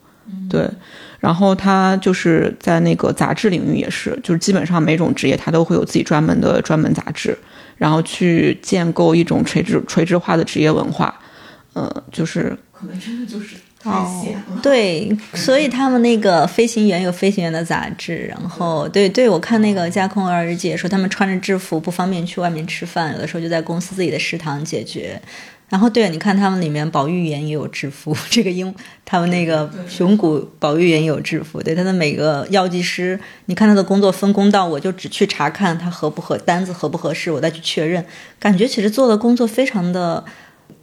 [0.48, 0.66] 对，
[1.24, 7.34] 然后他就是在那个杂志领域也是，就是基本上每种职业他都会有自己专门的专门杂志，
[7.78, 11.18] 然后去建构一种垂直垂直化的职业文化，
[11.74, 14.22] 嗯，就是可能真的就是哦，
[14.62, 25.18] 对，所以他们那个飞行员有飞行员的杂志，然后对对，我看那个架空儿日记也说，他们穿着制服不方便去外面吃饭，有的时候就在公司自己的食堂解决。
[25.68, 28.72] 然后对，你看他们里面保育员也有制服， 这个英
[29.04, 38.04] 他们那个熊谷保育员也有制服，对他的每个药剂师，你看他的工作分工到，我就只去查看他合不合单子合不合适，我再去确认，
[38.38, 40.24] 感觉其实做的工作非常的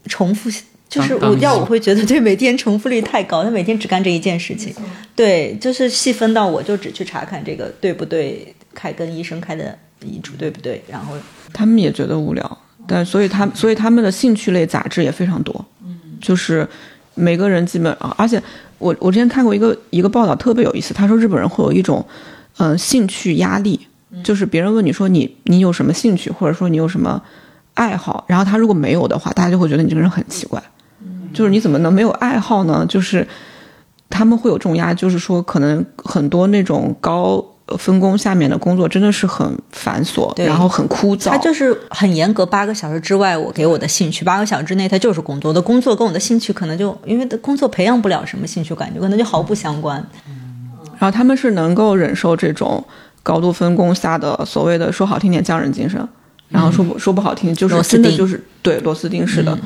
[0.08, 0.50] 重复。
[0.90, 4.76] 就是我要我会觉得对每天重复率太高，他每天只干这一件事情，
[5.16, 11.14] 对，就是细分到我就只去查看这个对不对，开跟医生开的医嘱对不对，然后
[11.54, 16.68] 他们也觉得无聊，但所以他所以他们的兴趣类杂志也非常多，嗯，就是
[17.16, 18.42] 每个人基本啊，而且
[18.78, 22.06] 我我之前看过一个一个报道特别有意思，他说日本人会有一种
[22.58, 23.80] 嗯、兴趣压力，
[24.24, 27.22] 就是别人问你说你你有什么兴趣，或者说你有什么
[27.74, 30.62] 爱好，然后他如果没有的话，大家就会觉得你这个人很奇怪，
[31.34, 32.86] 就是你怎么能没有爱好呢？
[32.88, 33.26] 就是
[34.10, 37.44] 他们会有这种压，就是说可能很多那种高
[37.78, 45.50] 分工下面的工作真的是很繁琐，然后很枯燥，他就是很严格，八个小时之外我给我的兴趣，八个小时之内他就是工作。
[45.50, 50.06] 我的工作跟我的兴趣可能就因为工作培养不了什么兴趣感觉，可能就毫不相关。
[50.98, 52.84] 然后他们是能够忍受这种
[53.24, 56.08] 高度分工下的所谓的说好听点匠人精神，
[56.48, 59.58] 然后说不、说不好听就是真的就是对螺丝钉式的。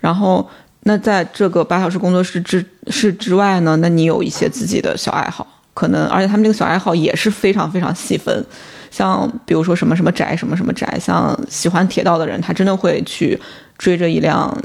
[0.00, 0.48] 然后
[0.84, 8.44] 那在这个八小时工作室之室之外呢，那你有一些自己的小爱好，可能而且他们这个小爱好也是非常非常细分。
[8.90, 13.36] 像比如说什么什么宅什么什么宅，像喜欢铁道的人，他真的会去
[13.76, 14.56] 追着一辆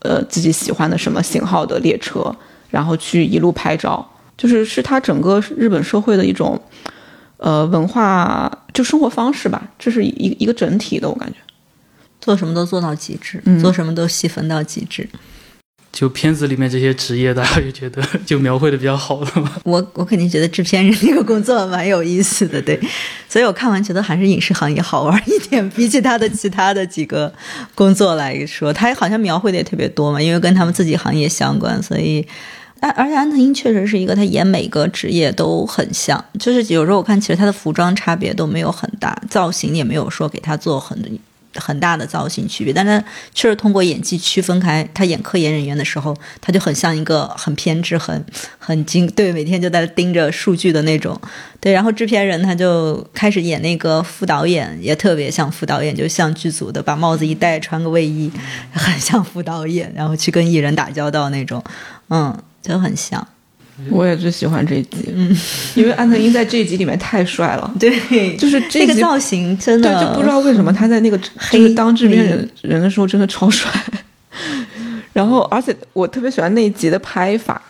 [0.00, 2.30] 呃自己喜欢的什么型号的列车，
[2.68, 4.06] 然后去一路拍照，
[4.36, 6.60] 就是是他整个日本社会的一种
[7.38, 11.38] 呃文化就生活方式吧，这是一一个整体的，我感觉。
[12.20, 15.08] 做什么都做到极致，嗯做什么都细分到极致。
[15.92, 19.52] 就片子里面这些职业，大家就觉得 就描绘的比较好了嘛。
[19.64, 22.78] 我我肯定觉得制片人那个工作蛮有意思的，对，
[23.28, 27.32] 所以我看完觉得还是影视行业好玩一点，比起他的其他的几个
[27.74, 32.26] 工作来说，他好像描绘的也特别多嘛，因为跟他们自己行业相关，所以。
[32.80, 40.96] 而而且安藤英确实是一个，他演每个职业都很像，就是有时候我看，其实他的服装差别都没有很大，造型也没有说给他做很
[41.54, 43.02] 很大的造型区别，但他
[43.34, 44.88] 确实通过演技区分开。
[44.94, 48.24] 他演科研人员的时候，他就很像一个很偏执、很
[48.58, 51.20] 很精对，每天就在盯着数据的那种。
[51.60, 58.30] 对，然后制片人他就开始演那个副导演，也特别像副导演，就像剧组的，把帽子一戴，穿个卫衣，
[58.72, 61.62] 很像副导演，然后去跟艺人打交道那种，
[62.08, 63.26] 嗯，就很像。
[63.90, 65.36] 我也最喜欢这一集，嗯，
[65.76, 71.16] 因为安藤英在这一集里面太帅了， 对，就是这那个造型真的，对，就不知道为什么他在那个
[71.50, 73.70] 就是当制片人人的时候真的超帅。
[75.12, 77.60] 然后，而且我特别喜欢那一集的拍法，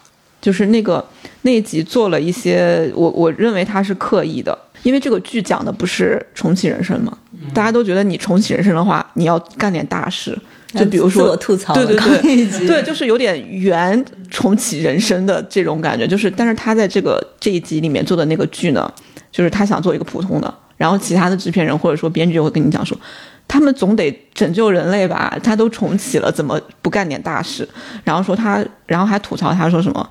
[0.40, 1.02] 就是那个
[1.42, 7.16] 那一集做了一些我我认为他是刻意的，因为这个剧讲的不是重启人生嘛，
[7.54, 10.38] 大家都觉得你重启人生的话，你要干点大事。
[10.74, 16.06] 就比如说，自我吐槽对对对对，就是有点圆重启人生的这种感觉。
[16.06, 18.92] 就是，但是他在这个这一集里面做的那个剧呢，
[19.32, 22.98] 就是他想做一个普通的，然后其他的制片人或者说编剧就会跟你讲说，
[23.46, 27.66] 他们总得拯救人类吧，他都重启了，怎么不干点大事？
[28.04, 30.08] 然后说他，然后还吐槽他说什么。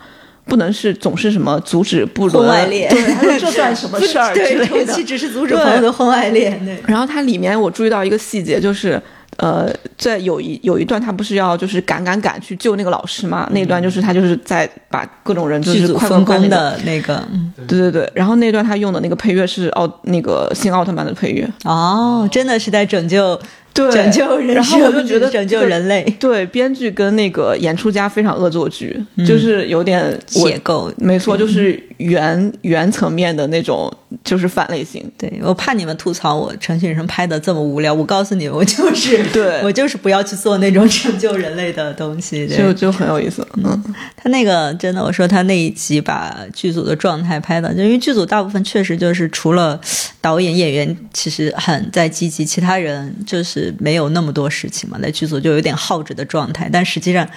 [0.50, 4.66] 不能是总是什么阻止不伦婚外恋对，他说这算什么 事儿之对，类的。
[4.86, 6.82] 重启只是阻止朋友的婚外恋，对。
[6.88, 8.98] 然后它里面我注意到一个细节，就是
[9.36, 13.48] 呃，在有一有一段他不是要就是赶赶赶去救那个老师嘛？
[13.52, 18.12] 那段就是他就是在把各种人就是快分工的那个，嗯对对对。
[18.16, 23.40] 然后那段他用的那个配乐是奥那个新奥特曼的配乐，哦，真的是在拯救
[23.78, 30.04] 对拯救人然后我就觉得 拯救人类对，编剧跟那个演出家非常恶作剧，就是有点
[30.36, 30.92] 我解构。
[30.98, 33.92] 没错，就是原 原层面的那种，
[34.24, 35.04] 就是反类型。
[35.18, 42.48] 对我怕你们吐槽我程序人生拍的这么无聊，我告诉你们，我就是 对我就是不要去做那种拯救人类的东西。
[42.48, 43.84] 对就就很有意思，嗯，
[44.16, 49.80] 他那个真的，我说他那一集把剧组的状态拍的，就因为剧组大部分确实就是除了
[50.22, 56.70] 导演、演员其实很在积极，其他人就是没有那么多事情嘛，在剧组就有点耗着的状态。
[56.72, 57.28] 但实际上，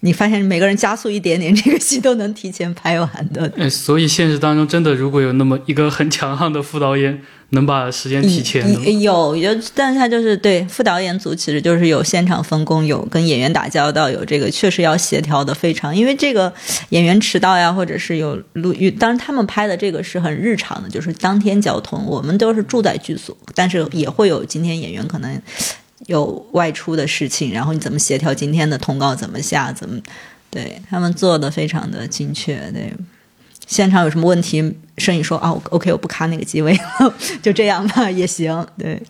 [0.00, 3.50] 你发现每个人加速一点点，这个戏都能提前拍完的。
[3.56, 7.22] 哎，所以现实当中真的如果有那么一个很强悍的副导演，
[7.54, 16.52] 能把时间提前有有，但是他就是对副导演组，其实就是有现场分工，有跟演员打交道，有这个确实要协调的非常，因为这个
[16.90, 25.40] 演员迟到呀，或者是有录，当然他们拍的这个是很日常的，就是当天交通，我们都是住在剧组，但是也会有今天演员可能
[26.06, 30.00] 有外出的事情，然后你怎么协调今天的通告怎么下，怎么
[30.50, 32.92] 对他们做的非常的精确，对。
[33.66, 38.66] 现场有什么问题，摄影说啊，OK，我不卡那个机位了， 就这样吧， 也行。
[38.78, 39.02] 对，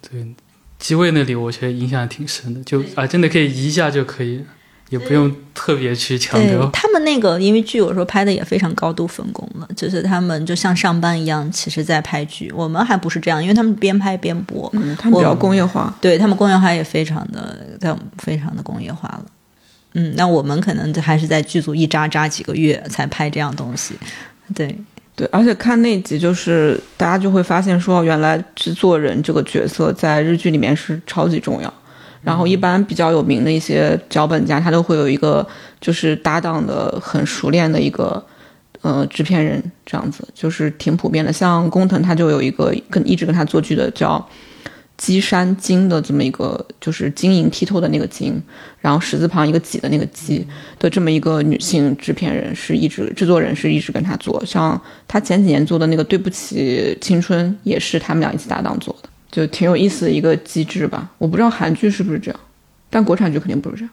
[0.00, 0.34] 对，
[0.78, 4.44] 机位那里我觉得影响挺深的，就啊，真的可以移一下就可以，
[4.90, 6.68] 也不用特别去强对调。
[6.72, 12.52] 他们那个，因为剧有时候拍的也非常高度分工了，就是他们就像上班一样，其实在拍剧。
[12.54, 19.24] 我们还不是这样，因为他们边拍边播，嗯，他们比较工业化，对他们工业化也非常的，在非常的工业化了。
[19.94, 23.94] 嗯，那我们可能还是在剧组一扎扎几个月才拍这样东西。
[24.54, 24.74] 对，
[25.14, 31.72] 对，而且看那集就是大家就会发现说，原来制作人这个角色在日剧里面是超级重要。
[32.22, 35.44] 然后一般比较有名的一些脚本家，他都会有一个
[35.80, 38.24] 就是搭档的很熟练的一个
[38.80, 41.32] 呃制片人这样子，就是挺普遍的。
[41.32, 44.24] 像工藤他就有一个跟一直跟他做剧的叫
[44.96, 48.40] 基山金的这么一个，就是晶莹剔透的那个晶，
[48.78, 50.46] 然后十字旁一个己的那个姬
[50.78, 54.44] 的这么一个女性制片人，是一直制作人是一直跟他做。
[54.44, 61.10] 像他前几年做的那个对不起青春，也是他们俩一起搭档做的，就挺有意思的一个机制吧。
[61.18, 62.40] 我不知道韩剧是不是这样，
[62.88, 63.90] 但国产剧肯定不是这样。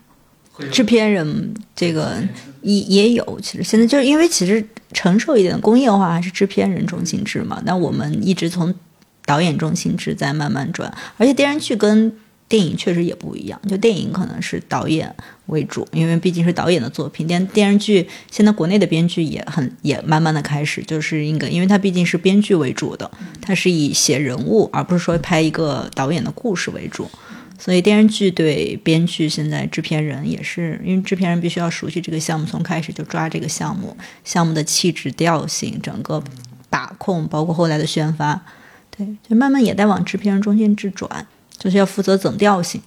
[0.71, 2.21] 制片人这个
[2.61, 7.61] 也也有，其实现在就是因为其实成熟一点的工业化还是制片人中心制嘛。
[7.65, 8.75] 那我们一直从
[9.29, 12.11] 导演中心制在慢慢转，而且电视剧跟
[12.47, 13.61] 电影确实也不一样。
[13.69, 15.15] 就电影可能是导演
[15.45, 17.27] 为主，因为毕竟是导演的作品。
[17.27, 27.07] 电电视剧现在国内的编剧也很也慢慢的开始，就是应该因为它毕竟是编剧为主的，它是以写人物而不是说拍一个导演的故事为主。
[27.59, 36.23] 所以电视剧对编剧，现在制片人也是，因为制片人必须要熟悉这个项目，从开始就抓这个项目，项目的气质调性，整个
[36.69, 38.41] 把控，包括后来的宣发，
[38.99, 41.25] 对，就慢慢也在往制片人中心制转，
[41.57, 42.81] 就是要负责总调性。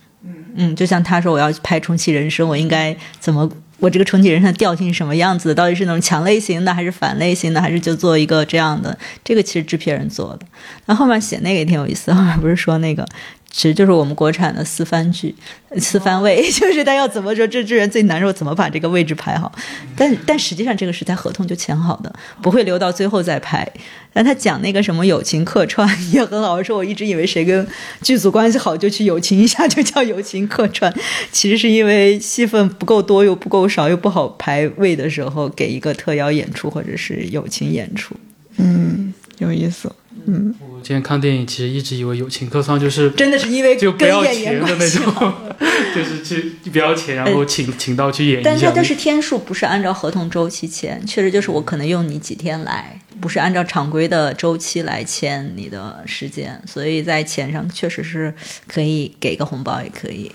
[0.55, 3.51] 嗯就像他说我要拍重启人生，我应该怎么？
[3.79, 5.55] 我这个重启人生的调性是什么样子的？
[5.55, 8.97] 到底是那种强类型的，还是反类型的，还是就做一个这样的？
[9.25, 10.47] 这个其实制片人做的。
[10.87, 13.05] 那后面写那个也挺有意思，后面不是说那个。
[13.53, 15.35] 其实就是我们国产的四番剧，
[15.77, 19.53] 四番位， 就是他要怎么说这这人最难受，怎么把这个位置排好。
[19.95, 23.71] 但但实际上这个是在合同就签好的，不会留到最后再排。
[24.15, 27.67] 但他讲那个什么友情客串也很好，说我一直以为谁跟
[28.01, 30.93] 剧组关系好就去友情一下，就叫友情客串。
[31.31, 38.17] 其实是因为戏份不够多又不够少又不好排位的时候，给一个特邀演出或者是友情演出。
[38.57, 39.93] 嗯，有意思。
[40.27, 45.35] 嗯，我今天看电影，其实一直以为友情客串就是真的是因为就不要钱的那种，
[45.95, 48.43] 就是去不要钱，然后请请到去演。
[48.43, 58.33] 但它就是天数，不是按照合同周期签，确实就是我可能用你几天来，不是按照常规的周期来签你的时间，所以在钱上确实是
[58.67, 60.31] 可以给个红包，也可以，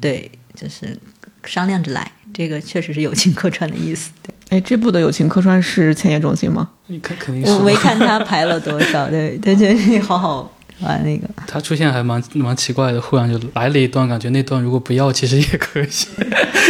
[0.00, 0.98] 对，就是
[1.44, 4.10] 商量着来，这个确实是友情客串的意思。
[4.50, 6.68] 哎，这部的友情客串是千叶中心吗？
[6.86, 7.52] 你看，肯定是。
[7.58, 11.28] 我没看他排了多少，对，他觉得好好玩那个。
[11.46, 15.88] 他出现还蛮蛮奇怪的，忽然就来了一段，感觉那段如果不要，其实也可以。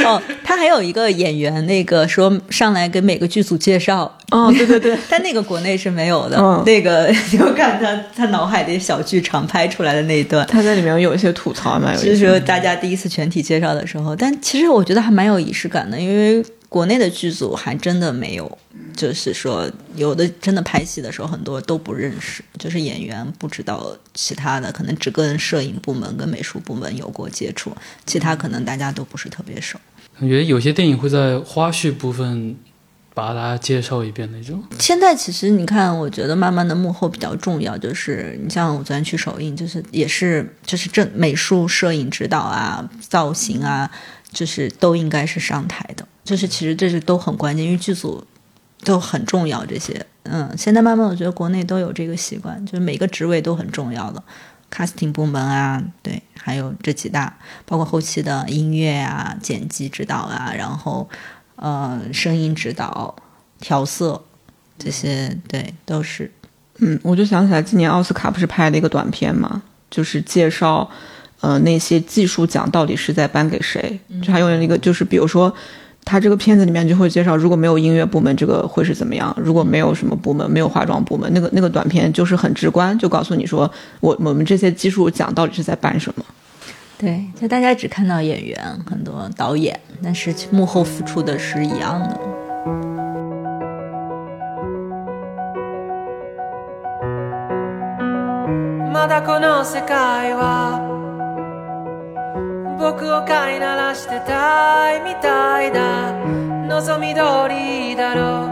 [0.05, 4.13] 哦，他还有一个演员，那个说上来给每个剧组介绍。
[4.33, 6.37] 哦，对对对， 但那个国内是没有的。
[6.67, 16.45] 那个就看他他脑海里小剧场拍出来的那一段，他在里面有一些吐槽嘛，就是说大家第一次全体介绍的时候，但其实我觉得还蛮有仪式感的，因为。
[16.69, 18.59] 国内的剧组还真的没有，
[18.95, 29.79] 就是说有的真的拍戏的时候很多都不认识，就是演员不知道其他的，可能只跟摄影部门跟美术部门有过接触，其他可能大家都不是特别熟。
[30.21, 32.57] 感觉有些电影会在花絮部分
[33.15, 34.63] 把大家介绍一遍那种。
[34.79, 43.91] 现在其实你看，我觉得慢慢的幕后比较重要，就是你像我昨天去首映，就是也是就是正美术、摄影指导啊、造型啊，
[44.31, 46.07] 就是都应该是上台的。
[46.25, 48.23] 就是其实这是都很关键，因为剧组
[48.85, 49.65] 都很重要。
[49.65, 54.23] 这些，嗯，现在慢慢我觉得国内都有这个习惯，就是每个职位都很重要的
[54.71, 61.09] ，casting 部门啊，对，还有这几大，包括后期的音乐啊、剪辑指导啊，然后
[61.57, 63.17] 呃，声音指导、
[63.59, 64.23] 调色
[64.79, 66.31] 这些，对，都是。
[66.81, 70.89] 嗯，我就想起来，今年奥斯卡不是拍了一个短片嘛，就是介绍
[71.41, 75.55] 呃那些技术奖到底是在颁给谁，就还有一个就是比如说。
[76.05, 79.35] 他这个片子里面就会介绍，如果没有音乐部门，这个会是怎么样？
[79.37, 83.71] 如果没有什么部门，没有化妆部门，那个那个短片就是很直观，就告诉你说，
[84.01, 86.25] 我我们这些技术奖到底是在办什么？
[86.97, 88.59] 对，就大家只看到演员，
[88.89, 92.19] 很多导演，但是幕后付出的是一样的。
[102.79, 106.13] 僕を飼いならしてたいみたいだ
[106.69, 108.47] 望み通りだろ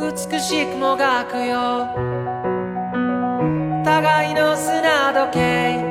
[0.00, 0.10] う。
[0.10, 1.86] 美しくもがくよ。
[3.84, 5.84] 互いの砂時計。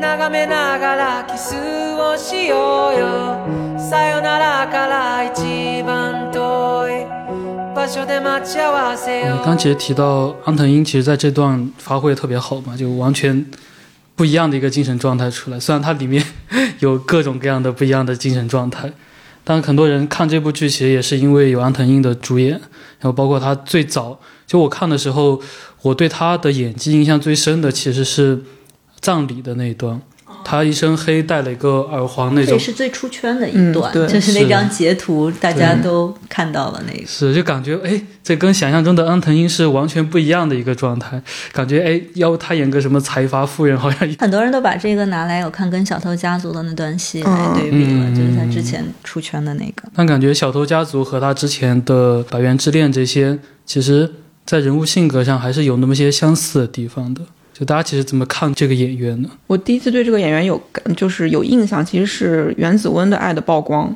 [0.00, 1.54] 眺めながらキス
[1.94, 3.78] をしようよ。
[3.78, 7.06] さよならから一番遠い。
[7.74, 13.44] 場所で待ち合わせよ刚其实提到安藤英，其实在这段发挥特别好嘛，就完全
[14.22, 16.24] 不一样的一个精神状态出来，虽然它里面
[16.78, 18.88] 有各种各样的不一样的精神状态，
[19.42, 22.60] 但很多人看这部剧其实也是因为有安藤英的主演，然
[23.00, 25.42] 后包括他最早就我看的时候，
[25.82, 28.40] 我对他的演技印象最深的其实是
[29.00, 30.00] 葬礼的那一段，
[30.44, 37.06] 他一身黑，戴了一个耳环那种，这是最出圈的一段，就是那张截图，大家都看到了那个。
[37.06, 41.20] 是就感觉哎，这跟想象中的安藤英是完全不一样的一个状态，
[41.52, 49.88] 感觉哎，要不他演个什么财阀夫人，好像很多人都把这个拿来，我看跟《小偷家族》的那段戏来对比了，嗯就是他之前出圈的那个。
[49.94, 54.10] 但感觉《小偷家族》和他之前的《百元之恋》这些，其实
[54.44, 57.22] 在人物性格上还是有那么些相似的地方的。
[57.52, 59.28] 就大家其实怎么看这个演员呢？
[59.46, 63.88] 我第一次对这个演员有感就是有印象，其实是袁子温的《爱的曝光》。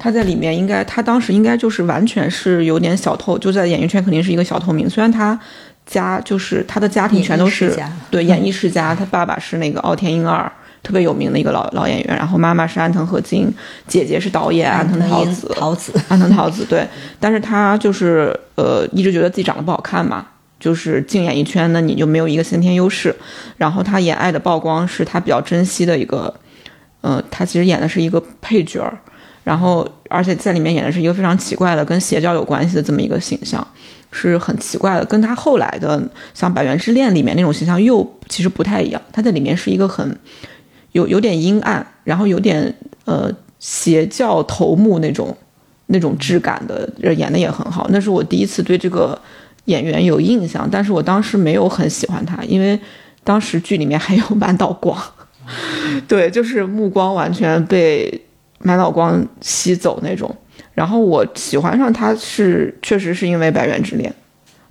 [0.00, 4.88] 他在里面应该，他当时应该就是完全是有点小透，就在演艺圈肯定是一个小透明。
[4.88, 5.36] 虽然他
[5.84, 7.76] 家就是他的家庭全都是
[8.08, 10.50] 对演艺世家，他爸爸是那个奥田英二，
[10.84, 13.52] 特别有名的一个老老演员，然后妈妈是安藤和津，
[13.88, 16.86] 姐姐是导演安藤桃子，桃子，安藤桃子对，
[17.18, 20.24] 但是他就是呃一直觉得自己长得不好看嘛，
[20.58, 23.14] 就是进演艺圈呢你就没有一个先天优势，
[23.56, 26.34] 然后他演《爱的曝光》是他比较珍惜的一个，
[27.00, 28.98] 呃，他其实演的是一个配角儿，
[29.44, 33.66] 然后而且在里面演的是一个非常奇怪的跟邪教有关系的这么一个形象，
[34.10, 36.02] 是很奇怪的，跟他后来的
[36.34, 40.18] 像《百元之恋》里面那种形象又其实不太一样，他在里面是一个很
[40.92, 45.36] 有有点阴暗，然后有点呃邪教头目那种
[45.86, 47.86] 那种质感的，演的也很好。
[47.90, 49.18] 那是我第一次对这个
[49.68, 52.78] 演员有印象，但是我当时没有很喜欢他，因为
[53.22, 54.98] 当时剧里面还有满岛光，
[56.08, 58.20] 对，就是目光完全被
[58.60, 60.34] 满岛光吸走那种。
[60.74, 64.10] 然后我喜欢上他是确实是因为《百元之恋》，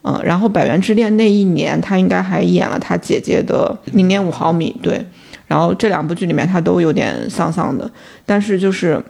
[0.01, 5.05] 嗯，然后《百元之恋》那一年他应该还演了他姐姐的《零点五毫米》，对。
[5.45, 7.89] 然后这两部剧里面他都有点丧丧的，
[8.25, 8.95] 但是就是《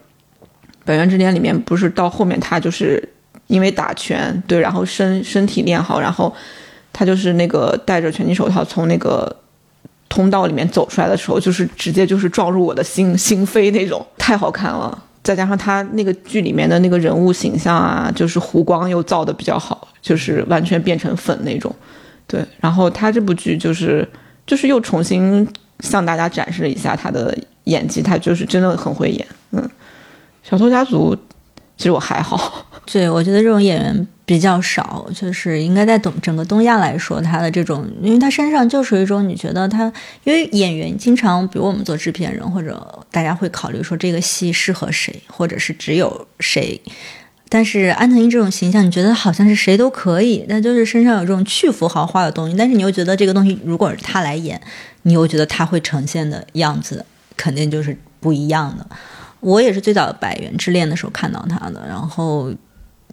[0.83, 3.01] 百元之恋》里面不是到后面他就是
[3.47, 6.33] 因为打拳，对，然后身身体练好，然后
[6.93, 9.33] 他就是那个戴着拳击手套从那个
[10.09, 15.03] 通道里面走出来的时候，就是直接就是撞入我的心 心扉那种，太好看了。
[15.23, 21.75] 再加上他那个剧里面的那个人物形象啊，就是弧光又造的比较好，就是完全变成粉那种。
[22.25, 24.07] 对，然后他这部剧就是
[24.45, 25.45] 就是又重新
[25.81, 29.27] 向大家展示了一下他的演技，他就是真的很会演。
[29.51, 29.69] 嗯，
[30.43, 31.13] 小偷家族
[31.77, 39.91] 其实我还好， 对，我觉得这种演员比较少，就是应该在东整个东亚来说，他的这种，因为他身上就是一种你觉得他，
[40.23, 46.81] 因为演员经常，比如我们做制片人，或者大家会考虑说这个戏适合谁，或者是只有谁。
[47.49, 54.59] 但是安藤英这种形象，你觉得好像是谁都可以，但就是身上有这种去腐豪化的东西，但是你又觉得这个东西如果是他来演，
[55.03, 57.05] 你又觉得他会呈现的样子
[57.37, 58.85] 肯定就是不一样的。
[59.47, 62.51] 我也是最早《百元之恋》的时候看到他的，然后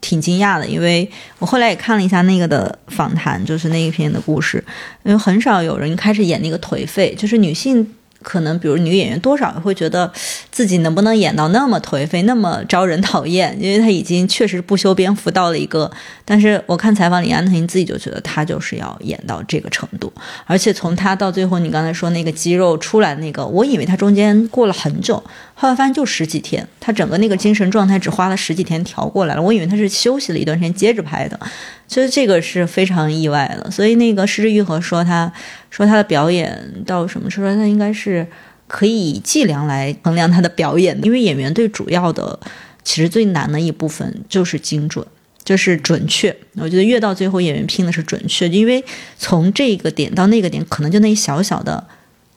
[0.00, 1.08] 挺惊讶的，因为
[1.38, 4.62] 我后来也看了一下那个的访谈，就是那一篇的故事，
[5.04, 7.94] 因为很少有人开始演那个颓废，就是女性。
[8.22, 10.10] 可能，比如女演员多少会觉得
[10.50, 15.90] 自己能不能演到那么颓废、那么招人讨厌，因为她已经确实不修边幅到了一个。
[16.24, 20.10] 但是我看采访里，安藤英自己就觉得她就是要演到这个程度，
[20.46, 25.22] 而且从她到最后，你刚才说那个肌肉出来那个，我以为她中间过了很久，
[25.54, 29.42] 后来发现就十几天，他整个那个精神状态只花了十几天调过来了。
[29.42, 31.38] 我以为他是休息了一段时间接着拍的，
[31.86, 33.70] 其实这个是非常意外的。
[33.70, 35.32] 所以那个失之愈合说他。
[35.70, 37.52] 说他的表演到什么时候？
[37.52, 38.24] 他应该是
[38.68, 42.38] 可以以计量来衡量他的表演的，因为演员最主要的，
[42.84, 45.04] 其实最难的一部分就是精准，
[45.42, 46.32] 就是准确。
[46.58, 48.84] 我觉得越到最后，演员拼的是准确，因为
[49.18, 51.84] 从这个点到那个点，可能就那一小小的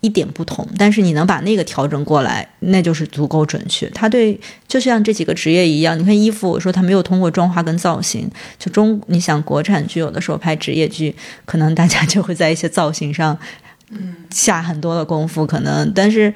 [0.02, 3.90] 一点不同，但是你能把那个调整过来，那就是足够准确。
[3.90, 8.30] 他对，就像这几个职业一样，你看衣服，我说他没有通过妆化跟造型，
[8.60, 13.38] 就中，你想国产剧有的时候拍职业剧，可能大家就会在一些造型上，
[14.30, 16.34] 下很多的功夫，可能，但是。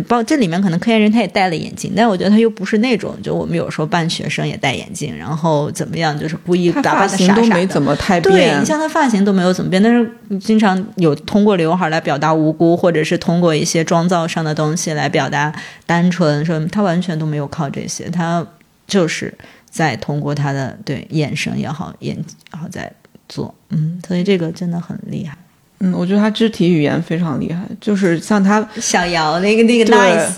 [0.00, 7.42] 包这里面可能科研人他也戴了眼镜，但我觉得他又不是那种，就我们有时候扮学生也戴眼镜，然后怎么样，就是故意打扮的傻傻的。
[7.42, 8.34] 都没怎么太变。
[8.34, 15.52] 对你像他发型都没有怎么变，但是经常有通过刘海来表达无辜，或者是通过一些妆造上的东西来表达
[15.84, 18.46] 单纯，说他完全都没有靠这些，他
[18.86, 19.34] 就是
[19.68, 22.16] 在通过他的对眼神也好，眼
[22.50, 22.90] 然后在
[23.28, 25.36] 做，嗯，所以这个真的很厉害。
[25.84, 30.30] 嗯，我觉得他肢体语言非常厉害，就是像他小姚那个那个 nice，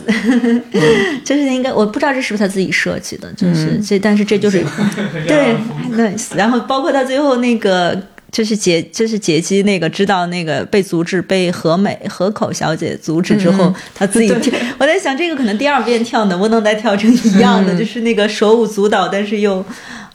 [1.23, 4.65] 就是应该我不知道这是不是他自己设计的，就是这，但是这就是
[5.29, 5.55] 对
[5.93, 6.35] nice。
[6.35, 7.95] 然后包括他最后那个
[8.33, 14.59] 就是劫就是劫机那个，知道那个被阻止被和美河口小姐阻止之后，他自己跳。
[14.79, 19.63] 我在想这个可能第二遍跳能不能再跳成一样的，就是那个手舞足蹈，但是又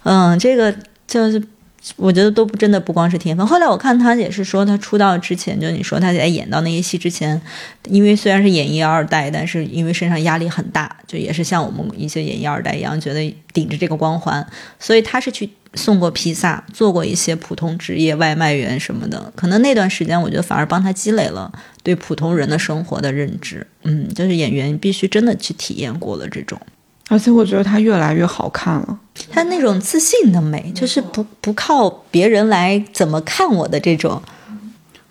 [0.02, 0.74] 嗯，这个
[1.08, 1.40] 就是。
[1.96, 3.46] 我觉得都不真的不光是天分。
[3.46, 7.42] 后来我看他也是说，他出道之前，就你说他在演到那些戏之前，
[7.88, 14.46] 因为虽然是演艺二代，但是因为身上压力很大，就也是像我们一些演艺二代一样，觉得顶着这个光环，
[14.78, 19.32] 所以他是去送过披萨，做过一些普通职业外卖员什么的。
[19.36, 21.52] 可能那段时间，我觉得反而帮他积累了
[21.82, 23.66] 对普通人的生活的认知。
[23.84, 26.60] 嗯，就是演员必须真的去体验过了这种。
[27.10, 28.99] 而且我觉得她越来越好看了，
[29.30, 34.22] 她那种自信的美，就是不不靠别人来怎么看我的这种。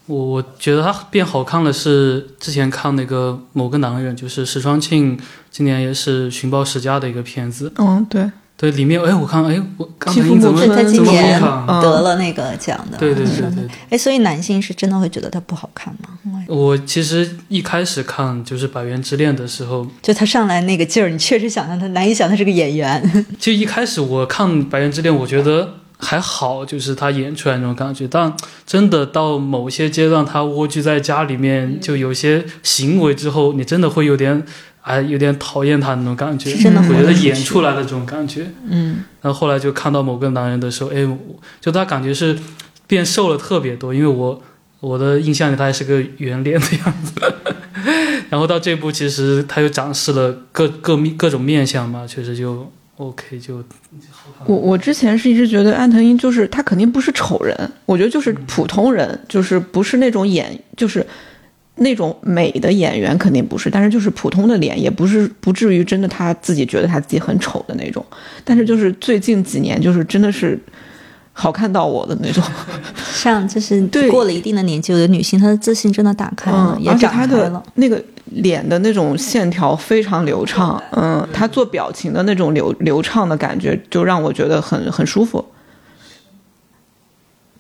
[0.07, 5.19] 我我觉得她变好看了，是之前看那个某个男人，就是石川庆，
[5.51, 7.71] 今年也是寻宝世家的一个片子。
[7.77, 8.31] 嗯，对。
[8.61, 12.99] 对，里面哎，我看哎，我刚才怎么他今年得了那个奖的？
[12.99, 13.69] 对对对对。
[13.89, 16.43] 哎，所以男性是真的会觉得他不好看吗？
[16.49, 23.25] 我其实一开始看就是《百元之恋》的时候，就他上来那个劲儿，你确实想象他难以想他是个演员。
[23.39, 28.09] 就一开始我看《百元之恋》，我觉得还好，就是他演出来那种感觉。
[28.09, 28.35] 但
[28.67, 34.45] 真的到某些阶段，他蜗居在家里面，就有些行为之后，你真的会有点。
[34.89, 38.51] 还有点讨厌他那种感觉，我觉得演出来的这种感觉。
[38.67, 41.07] 嗯，然后后来就看到某个男人的时候，哎，
[41.61, 42.35] 就他感觉是
[42.87, 44.43] 变瘦了特别多，因为我
[44.81, 47.13] 我的印象里他还是个圆脸的样子。
[48.31, 53.63] 然后到这部其实他又展示了各各面各种面相嘛，确实就 OK 就。
[54.47, 61.07] 我我之前是一直觉得安藤英就是他肯定不是丑人，我觉得就是普通人，就是不是那种演就是。
[61.79, 68.05] 那种美的演员肯定不是，但是就是普通的脸，也不是不至于真的他自己觉得他自己很丑的那种。
[68.45, 70.59] 但是就是最近几年，就是真的是
[71.33, 72.43] 好看到我的那种。
[73.13, 77.63] 像就是过了一定的年纪，有的女性她的自信真的打开了，也长开了。
[77.75, 85.45] 那个脸的那种线条非常流畅，嗯，她做表情的那种流流畅的感觉，就让我觉得很很舒服。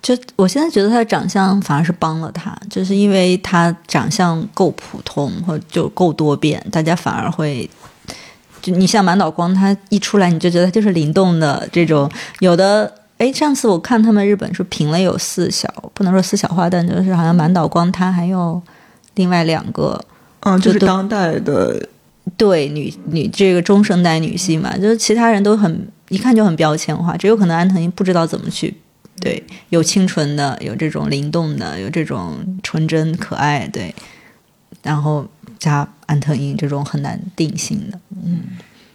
[0.00, 7.68] 就我现在觉得他的长相反而是帮了他，就是因为他长相够普通或就够多变，大家反而会
[8.62, 12.10] 就你像满岛光，他一出来你就觉得他就是灵动的这种。
[12.38, 18.62] 有的哎，上次我看他们日本是评了有四小，不能说四小花旦，就是好像满岛光他还有
[19.16, 20.00] 另外两个，
[20.40, 21.88] 嗯，就是当代的
[22.36, 28.72] 对女女这个中生代女性嘛，就是其他人都很一看就很标签化，只有可能安藤英不知道怎么去。
[29.20, 33.94] 对，有清纯的，有这种灵动的，有这种纯真可爱，对，
[34.82, 35.26] 然后
[35.58, 38.40] 加安藤英这种很难定性的，嗯，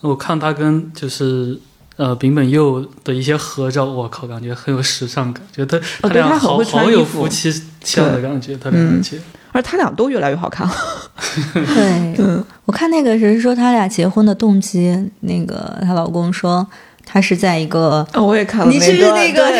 [0.02, 1.60] 我看他跟就是
[1.98, 7.52] 呃丙本佑的一些合照，我靠，感觉很有时尚感，觉得他俩好好有夫妻
[7.84, 9.20] 相的感觉，他俩且
[9.52, 10.74] 而他俩都越来越好看了，
[11.54, 16.68] 对，嗯，我看那个谁说他俩结婚的动机，那个她老公说。
[17.06, 19.52] 他是在一个，我也看了，你是不是那个？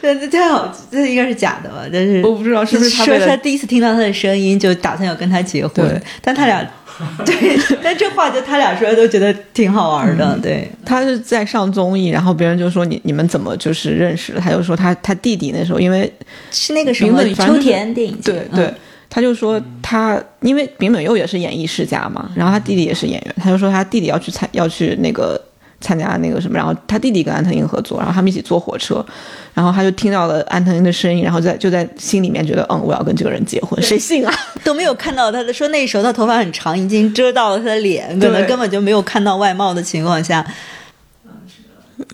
[0.00, 1.84] 对， 这太好，这应该是假的吧？
[1.92, 3.04] 但是我不知道是不是他。
[3.04, 6.02] 说他第一次听到他的声音，就打算要跟他结婚。
[6.20, 6.62] 但他俩，
[7.24, 10.38] 对，但这话就他俩说都觉得挺好玩的。
[10.42, 14.40] 对，他是在上综艺，然后别人就说你你们怎么就是认识了？
[14.40, 16.12] 他就说他他弟弟那时候因为
[16.50, 18.74] 是那个什么秋田电影节，对对，
[19.08, 25.40] 他就说他因为丙本佑也是演艺世家嘛，然后他弟弟也是演员，他就说他弟弟要去参要去那个。
[25.82, 29.04] 参加那个什么，然后他弟弟跟安藤英合作，然后他们一起坐火车，
[29.52, 34.32] 然后他就听到了安藤英的声音，然后在就在心里面觉得，嗯，我要跟这个人结婚，谁信啊？
[34.64, 40.46] 都没有看到他的，说那时候他头发很长，已经遮到了他的脸，可能根本就没有看到外貌的情况下，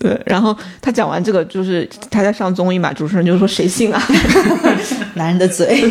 [0.01, 0.19] 对。
[0.25, 4.01] 然后他讲完这个，就是他在上综艺嘛，主持人就说谁信啊？
[5.15, 5.89] 男人的嘴。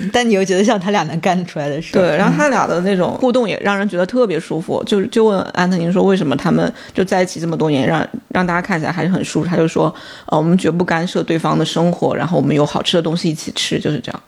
[0.12, 4.82] 但你又觉得像他俩能干出来的事，对，然后他俩的那种互动也让人觉得特别舒服。
[4.84, 9.48] 就就问安藤英说，为什么他们就在一起这么多年，让让大家看起来还是很舒服？
[9.48, 9.94] 他就说，
[10.26, 14.22] 呃，我们绝不干涉对方的生活，然后我们有好吃的东西一起吃，就是这样。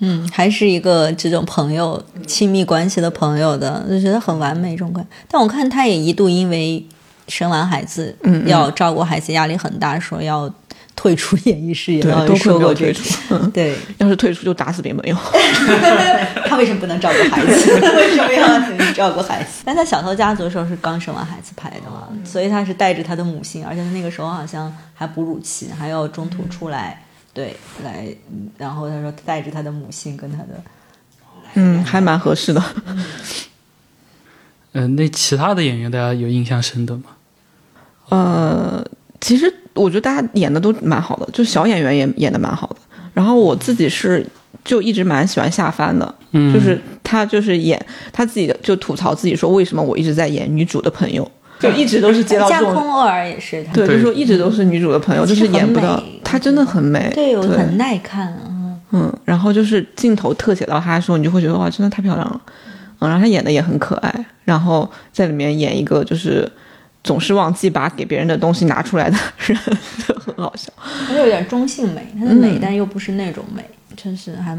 [0.00, 6.84] 嗯，还是一个这种朋友亲密关系的朋友的，就觉得很完美这种关但我看他也一度因为
[7.26, 10.52] 生完孩子，嗯，要照顾孩子，压力很大，说要。
[10.98, 13.38] 退出演艺事业，对，都说过退出。
[13.54, 15.16] 对，要是退出就打死别没有。
[16.44, 17.72] 他为什么不能照顾孩子？
[17.94, 19.62] 为什么要照顾孩子？
[19.64, 27.00] 但在《小偷家族》的时候是刚生完孩子拍的嘛，所以他是带着他的母亲，而且他那个时候好像还哺乳期，还要中途出来，
[27.32, 28.08] 对，来，
[28.56, 30.60] 然后他说带着他的母亲跟他的，
[31.54, 32.60] 嗯，还蛮合适的。
[34.72, 37.04] 嗯，那其他的演员大家有印象深的吗？
[38.08, 38.84] 呃，
[39.20, 39.54] 其实。
[39.78, 42.76] 我觉得大家演的都蛮好的，就小演员也演的蛮好的。
[43.14, 44.24] 然后我自己是
[44.64, 46.14] 就一直蛮喜欢夏帆的，
[46.52, 47.80] 就是他就是演
[48.12, 53.64] 他自己的就吐槽自己说为什么我一直在演女主的朋友，就一直都是接到这种，架空偶尔也是。
[53.64, 57.56] 他，对，对就说一直都是女主的朋友，就是演不到她真的很美，对，我对。
[57.56, 58.40] 很耐看啊。
[58.90, 62.40] 嗯，然后就是镜头特写到她的时候，你就会觉得哇，真的太漂亮了。
[63.00, 66.48] 嗯，然后她演的也很可爱，然后在里面演一个就是
[67.04, 69.58] 总是忘记把给别人的东西拿出来的人，
[70.06, 70.70] 就很好笑。
[71.06, 73.64] 它有点中性美，它的美，嗯但又不是那种美，
[73.96, 74.50] 真是还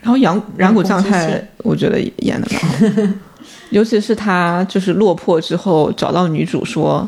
[0.00, 3.14] 然后杨染谷将太我觉得演的蛮好，
[3.70, 7.06] 尤其是他就是落魄之后找到女主说，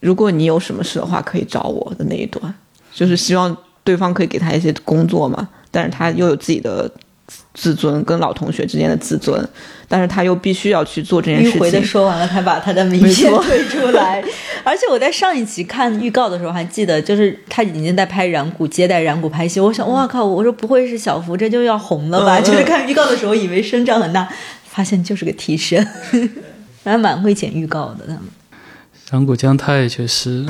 [0.00, 2.54] 如果你有什么事的话，可以找我的那一段，
[2.92, 6.90] 就是希望对方可以给他一些工作嘛，但是他又有自己的
[7.54, 9.48] 自尊跟老同学之间的自尊，
[9.88, 11.82] 但是他又必须要去做这件事情迂回的。
[11.82, 14.22] 说完了，他把他的名片推出来。
[14.62, 19.58] 而且我在上一期看预告的时候还记得，就是他已经在拍染谷，接待染谷拍戏。
[19.60, 20.24] 我想，哇靠！
[20.24, 22.40] 我说不会是小福这就要红了吧？
[22.40, 24.28] 就是看预告的时候以为声张很大，
[24.68, 25.86] 发现就是个替身。
[26.84, 28.22] 还蛮会剪预告的他们。
[29.10, 30.46] 染谷将太确实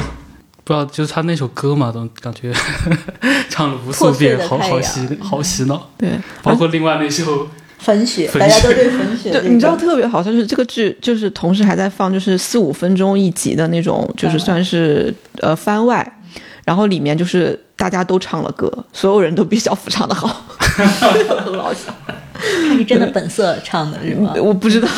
[0.67, 2.53] 不知道，就是他那首歌嘛，都感觉
[3.49, 5.89] 唱了无数遍，好好洗好洗脑。
[5.97, 6.11] 对，
[6.43, 7.49] 包括另外那首，
[7.79, 16.16] 粉雪，粉大家都对粉雪你知道特别好笑，就是这个剧就是同时还在放就是四五分钟一集的那种，就是算是呃番外，
[16.67, 20.27] 然后里面就是大家都唱了歌，所有人都比小福唱的好，
[20.59, 21.95] 很好笑。
[22.35, 24.35] 他是真的本色唱的是吗？
[24.37, 24.89] 我不知道，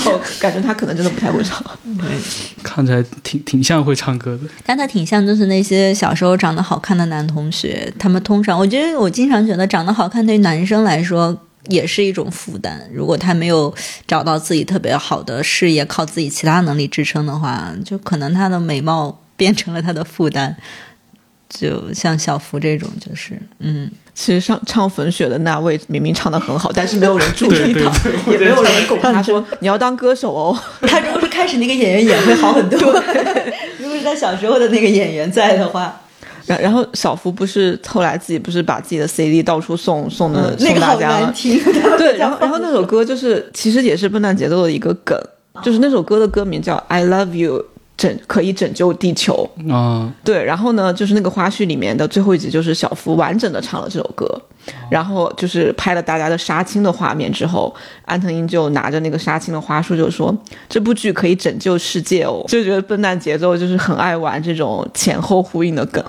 [0.40, 1.62] 感觉他可能真的不太会唱。
[2.64, 4.48] 看起来挺挺像会唱歌的。
[4.66, 11.36] 但他挺像，就是那些小时候长得好看的男同学，他们通常，我觉得我经常觉得长得好看对于男生来说
[11.68, 12.88] 也是一种负担。
[12.92, 13.72] 如果他没有
[14.06, 20.56] 找到自己特别好的事业，靠自己其他能力支撑的话，就可能他的美貌变成了他的负担。
[21.48, 30.58] 就像小福这种，就是嗯，其实上唱粉雪的那位明明唱的很好，但是没有人注意到，对也没有人拱他说你要当歌手哦。
[30.86, 32.78] 他如果是开始那个演员演会好很多。
[33.78, 35.98] 如果是他小时候的那个演员在的话，
[36.46, 41.58] 然然后小福不是后来自己不是把自己的 CD 到处送送的、那个好送大家了难听。
[41.96, 45.18] 对， 然后然后那首歌就是其实也是笨蛋节奏的一个梗，
[45.62, 47.58] 就是那首歌的歌名叫《I Love You》，
[47.98, 49.46] 拯可以拯救地球。
[49.68, 54.26] 啊、对，然后呢，就是那个花絮里面的最后一集，就是小福完整的唱了这首歌，
[54.88, 57.74] 然后就是拍了大家的杀青的画面之后，
[58.06, 60.34] 安藤英就拿着那个杀青的花束就说
[60.70, 66.02] ：“这部剧可以拯救世界哦。”就觉得笨蛋节奏就是很爱玩这种前后呼应的梗。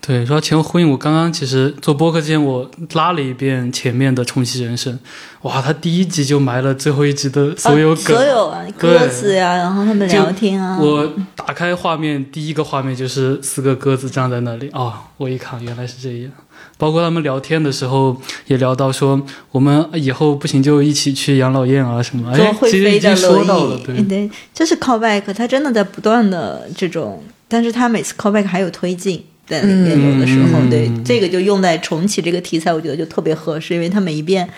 [0.00, 4.94] 对，说到前后呼应，我刚刚其实做播客之前，我拉了一遍前面的《重启人生》，
[5.42, 14.70] 哇，他第一集就埋了最后一集的所有梗，所有啊，鸽子呀、然后他们聊天啊，我打开画面，第一个画面就是四个鸽子站在那里。
[14.70, 16.32] 啊、我一看原来是这样。
[16.76, 19.20] 包括他们聊天的时候也聊到说，
[19.50, 30.14] 我们以后不行就一起去养老院啊什么，哎，其实已经说到了，对，对，就是 callback，他真的在不断的这种，但是他每次 callback 还有推进在里面，嗯。
[30.14, 30.70] 有的时候，嗯。
[30.70, 34.48] 对这个就用在重启这个题材，我觉得就特别合适，因为他每一遍。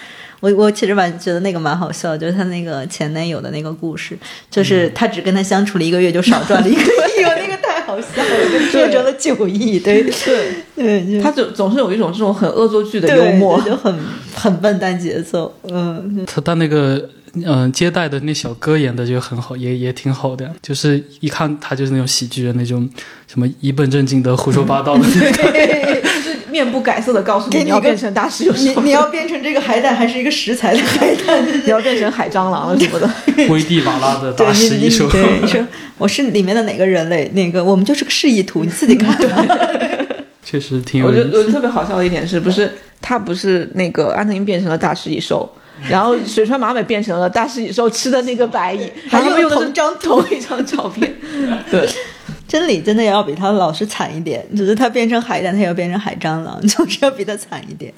[0.40, 4.18] 我我其实蛮觉得那个蛮好笑，就是他那个前男友的那个故事，
[4.50, 13.62] 就是他只跟他相处了一个月就少赚了一个亿， 那个太好笑了，就变成了九亿，对对，对，他总总是有一种这种很恶作剧的幽默。
[13.62, 13.96] 就很
[14.34, 22.88] 很笨蛋节奏，嗯，他他那个嗯、接待的那小哥演的就很好，也也挺好的，就是一看他就是那种喜剧人那种
[23.26, 26.02] 什么一本正经的胡说八道的那种。
[26.02, 28.74] 就是面不改色的告诉你，你要变成大师有你？
[28.82, 31.42] 你要变成这个海胆还是一个食材的海胆？
[31.64, 33.10] 你要变成海蟑螂了什么的。
[33.48, 35.66] 危地马拉的大你你食蚁兽，对，你说
[35.96, 37.30] 我是里面的哪个人类？
[37.32, 39.16] 那个我们就是个示意图，你自己看。
[40.44, 41.30] 确实挺有我觉意思。
[41.30, 42.70] 得我觉得特别好笑的一点是不是
[43.00, 45.50] 他不是那个安藤英变成了大食蚁兽，
[45.88, 51.12] 然后水川麻美变成了大食蚁兽吃的那个白蚁，还用的是用同张同一张 照片。
[51.70, 51.88] 对，
[52.46, 57.92] 真理真的要比他老师惨一点，只是他变成海胆，他也要变成海蟑螂，总是要比他惨一点。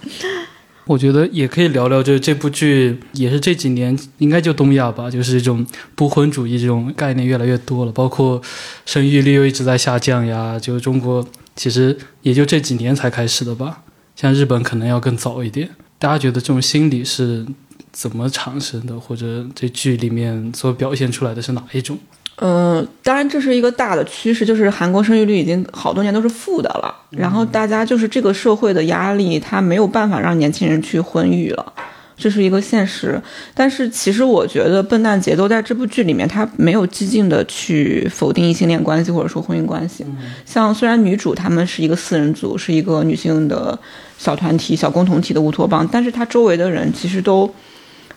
[0.86, 8.40] 我觉得也可以聊聊，就是这部剧也是这几年应该就东亚吧，就是这种不婚主义这种概念越来越多了，包括
[8.84, 10.58] 生育率又一直在下降呀。
[10.58, 13.82] 就中国其实也就这几年才开始的吧，
[14.14, 15.70] 像日本可能要更早一点。
[16.04, 17.46] 大家觉得这种心理是
[17.90, 21.96] 怎么产生的，或者这剧里面所表现出来的是哪一种？
[22.36, 31.72] 呃，当然这是一个大的趋势，就是韩国生育率已经好多年都是负的了，然后大家就是这个社会的压力，它没有办法让年轻人去婚育了。
[32.16, 33.20] 这是一个现实，
[33.54, 40.06] 但是其实我觉得《笨蛋节奏》在这部剧里面，他没有激进的去否定异性恋关系或者说婚姻关系。
[40.46, 43.78] 像虽然女主她们是一个四人组，是一个女性的
[44.16, 47.52] 小团体、小共同体的乌托邦，但是她周围的人其实都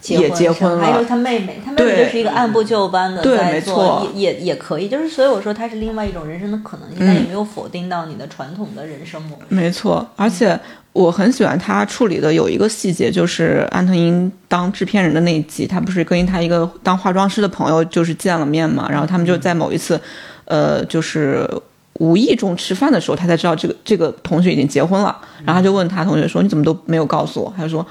[0.04, 4.88] 也结婚了，还有他妹妹，他妹妹就是一个按部就班的在做，也也也可以。
[4.88, 9.46] 就是所以我说他是另外一种人生的可能性，但也没有否定到你的传统的人生模式。
[9.50, 10.58] 没错，而且
[11.04, 20.00] 我很喜欢他处理的有一个细节，就是安藤英当制片人的那一集，他不是跟他一个当化妆师的朋友就是见了面嘛，然后他们就在某一次，
[20.46, 21.48] 呃，就是
[22.00, 27.86] 无意中吃饭的时候，他才知道这个 这个同学已经结婚了，然后他就问他同学说：“你怎么都没有告诉我？”他就说。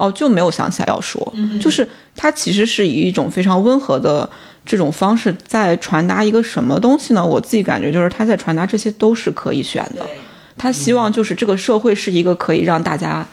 [0.00, 1.20] 哦，就没有想起来要说，
[1.60, 1.84] 就是
[2.14, 4.30] 他其实是以一种非常温和的
[4.64, 7.26] 这种方式在传达一个什么东西呢？
[7.26, 10.06] 我自己感觉就是他在传达这些都是可以选的，
[10.58, 13.24] 他希望就是这个社会是一个可以让大家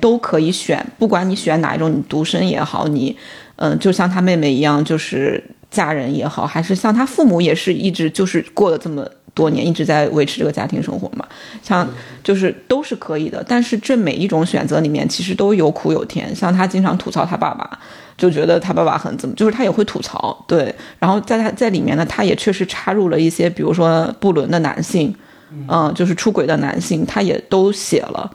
[0.00, 3.16] 都可以选，不管你选哪一种，你独身也好，你
[3.56, 9.04] 嗯，就像他妹妹一样，就是嫁人也好，还是像他父母也是一直就是过了这么。
[9.36, 11.26] 多年一直在维持这个家庭生活嘛，
[11.60, 11.84] 像
[12.22, 16.32] 就是都是可以的，但是这每一种选择里面其实都有苦有甜。
[16.32, 17.68] 像他经常吐槽他爸爸，
[18.16, 20.72] 就觉得他爸爸很怎么，就是他也会吐槽，对。
[21.00, 25.12] 然后在他在里面呢，他也确实插入了一些，比如说不伦的男性，
[25.68, 28.30] 嗯，就是出轨的男性，他也都写了。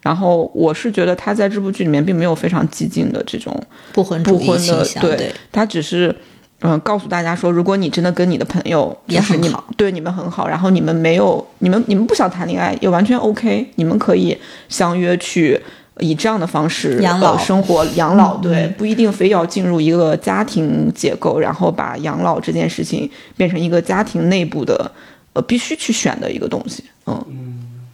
[0.00, 3.58] 然后我是觉得他在这部剧里面并没有非常激进的这种
[3.92, 6.14] 不婚不婚的，对他只是。
[6.60, 14.34] 嗯，告诉大家说，如果你真的跟你的朋友就是你，对你们很好，然后你们没有，你们你们不想谈恋爱也完全 OK，你们可以
[14.70, 15.60] 相约去
[15.98, 24.90] 以这样的方式养老生活养老，对，不一定非要进入一个家庭结构，然后把养老这件事情变成一个家庭内部的
[25.34, 27.84] 呃必须去选的一个东西，嗯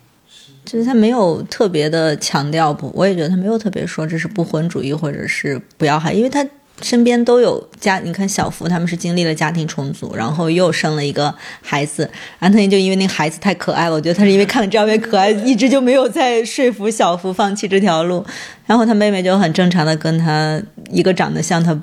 [0.64, 6.46] 就是他没有特别的强调不，我也觉得他没有特别说这是不婚主义或者是不要孩，因为他。
[6.82, 12.10] 身边都有家，你看小福他们是经历了家庭重组，然后又生了一个孩子。
[12.38, 18.24] 安特尼就因为那个孩子太可爱了，我觉得他是因为看了这样可爱，一直就没有再说服小福放弃这条路。
[18.66, 21.76] 然后他妹妹就很正常的跟他一个长得像他，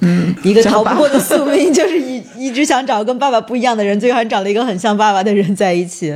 [0.44, 6.14] 一个逃不过的宿命， 就是一一直想找跟爸爸不一样的人，最后还找了一个很像爸爸的人在一起。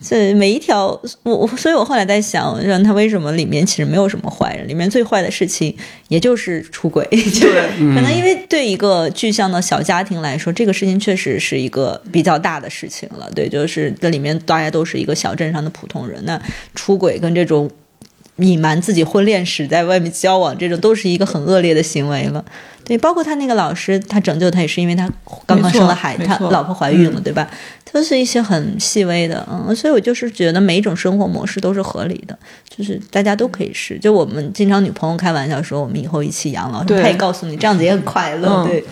[0.00, 0.88] 这每一条，
[1.22, 5.74] 我我，所以我后来在想，让他为什么里面其实没有什么坏人，里面最坏的事情
[6.08, 7.06] 也就是出轨。
[7.10, 13.30] 对，可能因为对一个具象的小家庭来说，这个事情确实是一个比较大的事情了。
[13.34, 16.40] 对，就是这里面大家都是一个小镇上的普通人，那
[16.74, 17.70] 出轨跟这种
[18.36, 22.44] 隐瞒自己婚恋史在外面交往，这种都是一个很恶劣的行为了。
[22.84, 25.10] 对，包括他那个老师，他拯救他也是因为他
[25.44, 27.50] 刚刚生了孩，他老婆怀孕了，对吧？
[27.90, 33.98] 都是一些很细微的，嗯，所以我就是觉得每一种生活模式都是合理的，就是大家都可以试。
[33.98, 38.84] 就我们经常女朋友开玩笑说，我们以后一起养老，他也告诉你这样子也很快乐，对。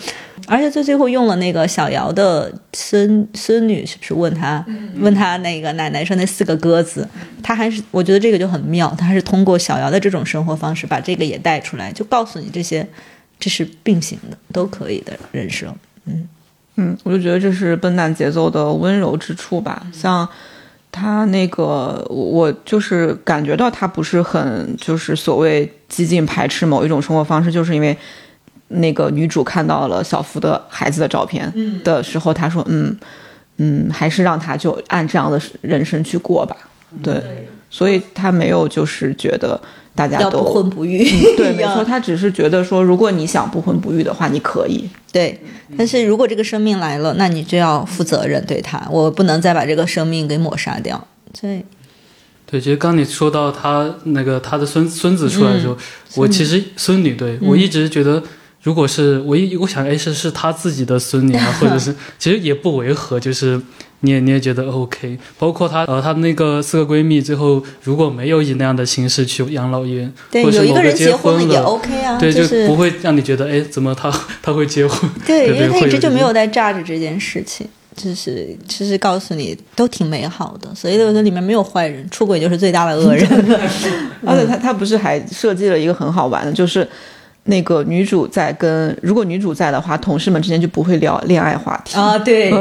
[0.47, 4.65] 而且最最后用了那个小姚的孙孙女，是不是问他
[4.97, 7.07] 问他那个奶奶说那四个鸽子，
[7.41, 12.87] 他还是我觉得这个就很妙，他还是通过小姚的这种生活方式把这个也带出来，就告诉你这些。
[13.37, 15.69] 这是并行的，都可以的人生。
[16.05, 16.25] 嗯
[16.77, 19.85] 嗯，我就觉得这是笨蛋节奏的温柔之处吧。
[19.91, 20.25] 像
[20.89, 27.95] 他那个，我就是感觉到他不是很就是所谓激进排斥某一种生活方式，就是因为
[28.69, 31.51] 那个女主看到了小福的孩子的照片
[31.83, 32.97] 的时候，她说：“嗯
[33.57, 36.55] 嗯，还是让他就按这样的人生去过吧。”
[37.03, 39.59] 对，所以她没有就是觉得。
[39.97, 41.01] 大家都不婚不育，
[41.37, 44.89] 对， 没错，她只是觉得说，如果你想不婚不育的话，你可以。
[45.09, 45.39] 对，
[45.77, 51.01] 但是如果这个生命来了，那你就要负责任对他，我不能再把这个生命给抹杀掉。
[51.39, 51.63] 对，
[52.45, 55.77] 对，其实刚你说到他那个他的孙孙子出来的时候，
[56.17, 58.21] 我其实孙女，对我一直觉得。
[58.65, 63.61] 如果是我一我想，哎，是是他自己的孙女啊， 或者是其实也不违和，就是
[63.99, 65.19] 你也你也觉得 OK。
[65.37, 74.11] 包括她呃，她那个四个闺蜜最后如果没有以那样的形式去养老院，对，有一个人结婚了也 OK 啊，对，就不会让你觉得哎，怎么他
[74.41, 75.07] 他会结婚？
[75.27, 83.27] 对，因为他一直就没有在炸着这件事情，就是其实告诉你都挺美好的，所以我觉得里面没有坏人，出轨就是最大的恶人。
[84.25, 86.87] 而且他他不是还设计了一个很好玩的，就是。
[87.47, 92.17] 那个女主在跟，如果女主在的话，同事们之间就不会聊恋爱话题啊。
[92.17, 92.51] 对，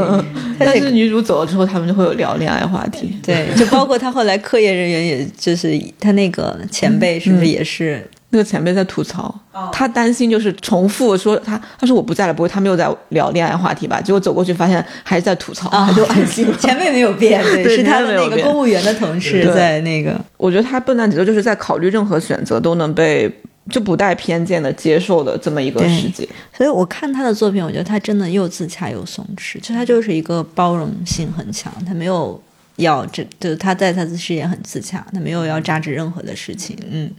[0.59, 3.17] 但是女主走了之后，他们就会有聊恋爱话题。
[3.23, 9.35] 对，就包括他后来科研人员，也就是他那个前辈，是不是也是那个前辈在吐槽？
[9.73, 13.99] 他担心就是重复说他，他说我不在了，不会他们又在聊恋爱话题吧？
[14.03, 16.47] 结果走过去发现还是在吐槽，他就安心。
[16.61, 20.21] 前辈没有变，对，是他的那个公务员的同事在那个。
[20.37, 23.33] 我觉得他笨蛋节奏就是在考虑任何选择都能被。
[23.71, 32.41] 就不带偏见的接受的这么一个世界，所以我看他的作品，我觉得他真的又自洽又松弛，就他就是一个包容性很强，他没有
[32.77, 37.11] 要这，就是他在他的事业很自洽，他没有要扎制任何的事情，嗯，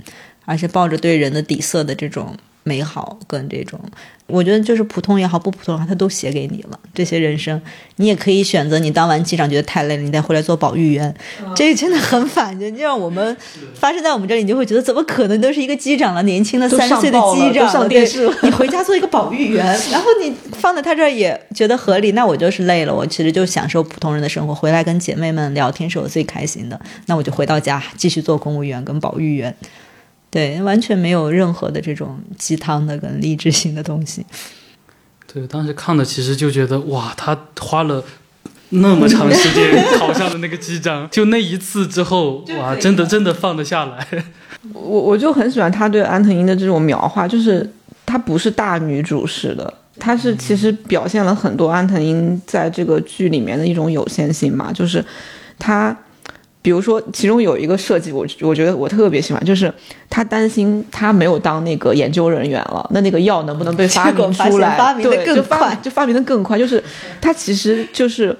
[0.45, 2.37] 而且抱着对人的底色的这种
[2.68, 3.80] 美好跟这种，
[4.26, 6.80] 我觉得就是普通也好，不普通也好，他都写给你了。
[6.95, 7.61] 这些人生，
[7.97, 11.13] 你也可以选择，你当完机长觉得太累了，你再回来做保育员，
[11.55, 12.59] 这个真的很反。
[12.59, 13.38] 就让我们
[13.76, 22.13] 发生在我们这里，你就会觉得怎么可能都是一个机长了，年轻的三十岁的机长上电视，你回家做一个保育员，然后你放在他这儿也觉得合理。
[22.13, 26.82] 那我就是累了，我其实就享受普通人的生活，回来跟姐妹们聊天是我最开心的。
[27.05, 29.55] 那我就回到家继续做公务员跟保育员。
[30.36, 34.25] 对，完全没有任何的这种鸡汤的跟励志性的东西。
[35.33, 38.03] 对，当时看的其实就觉得哇，他花了
[38.71, 44.05] 那么长时间 考上的那个机长，就那一次之后，哇，真的真的放得下来。
[44.73, 47.71] 我我就很喜欢他对安藤英的这种描画，就是
[48.05, 55.01] 她不是大女主式的，她是其实表现了很多安藤英在这个剧里面的一种有限性嘛，就是
[55.57, 55.97] 他。
[56.66, 59.72] 比如说，其中有一个设计，我我觉得我特别喜欢，就是
[60.09, 64.95] 他担心他没有当那个研究人员了，那那个药能不能被发明出来？
[64.99, 66.57] 对，就发就发明的更快。
[66.57, 66.84] 就是
[67.22, 68.36] 他其实就是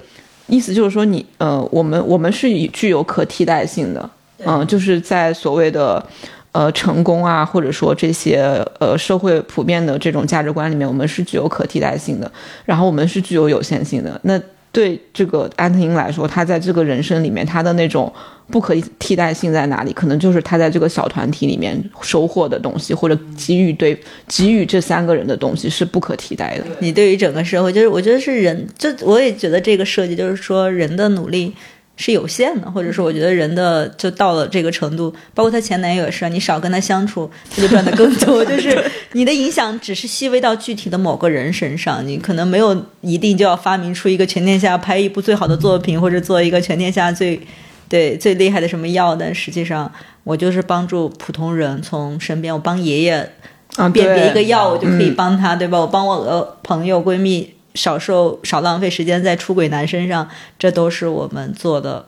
[0.48, 4.10] 意思就是说，你呃，我们我们是具有可替代性的，
[4.44, 6.04] 嗯，就是在所谓的
[6.50, 12.28] 呃成功啊，或者说这些呃社会普遍的这种价值观里面，我们是具有可替代性的，
[12.64, 14.20] 然后我们是具有有限性的。
[14.24, 14.36] 那
[14.72, 18.12] 对这个安藤英来说，他在这个人生里面，他的那种
[18.50, 19.92] 不可替代性在哪里？
[19.92, 23.98] 可能就是他在这个小团体里面收获的东西，或者给予对
[24.28, 26.64] 给予这三个人的东西是不可替代的。
[26.80, 31.54] 你对于整个社会，就是我觉得是人，就我也觉得这个设计就是说人的努力。
[31.96, 38.44] 是有限的，或者说，我觉得人的就到了这个程度，包括她前男友也是，你少跟他相处，他就赚的更多。
[38.46, 47.40] 就是你的影响只是细微到具体的某个人身上，你可能没有一定就要发明出一个全天下拍一部最好的作品，或者做一个全天下最
[47.88, 49.16] 对最厉害的什么药。
[49.16, 49.90] 但实际上，
[50.22, 53.32] 我就是帮助普通人从身边，我帮爷爷
[53.76, 55.80] 啊辨别一个药，我就可以帮他，对吧？
[55.80, 57.55] 我帮我的朋友闺蜜。
[57.76, 62.04] 少受少浪费时间在出轨男身上，这都是我们做的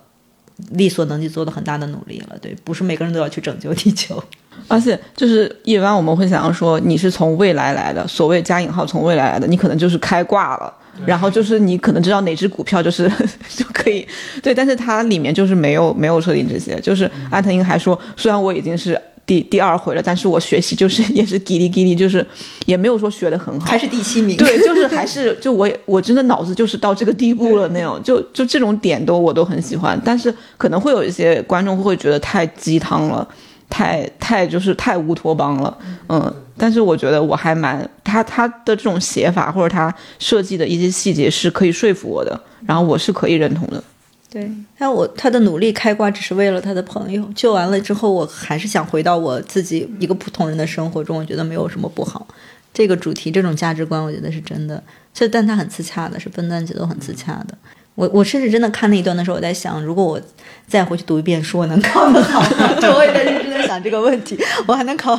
[0.71, 2.37] 力所能及做的很大的努力了。
[2.41, 4.21] 对，不是每个人都要去拯救地球。
[4.66, 10.75] 而且就是一般我们会想要说你是从未来来的，所谓加引号从未来来的，你可能就是开挂了，
[11.07, 13.09] 然后就是你可能知道哪只股票就是
[13.55, 14.05] 就可以
[14.43, 16.81] 对，但是它里面就是没有没有设定这些。
[16.81, 19.01] 就是安藤英还说，虽然我已经是。
[19.29, 22.26] 第第二回了，但是我学习就是 也是叽里叽里，就是
[22.64, 24.35] 也没有说学的很好，还是第七名。
[24.39, 33.29] 对，就是还是就我我真的脑子就是到这个地步了那种，就就这种点都我都很喜欢，但是可能会有一些观众会觉得太鸡汤了，
[33.68, 35.76] 太太就是太乌托邦了，
[36.09, 43.85] 嗯，但是我觉得我还蛮他他的这种写法或者他设计的一些细节是可以说服我的，然后我是可以认同的。
[44.31, 52.26] 对，但我他的努力开挂只是为了他的朋友，救完了之后，我还是想回到我自己一个普通人的生活中，我觉得没有什么不好。
[52.74, 54.83] 这个主题，这种价值观，我觉得是真的。
[55.14, 57.57] 这但他很自洽的，是笨蛋姐都很自洽的。
[57.99, 60.20] 我我甚至真的看那一段的时候，我在想，如果我
[60.68, 62.76] 再回去读一遍书，我能考得好吗？
[62.94, 64.38] 我也在认真的想这个问题。
[64.68, 65.18] 我还能考，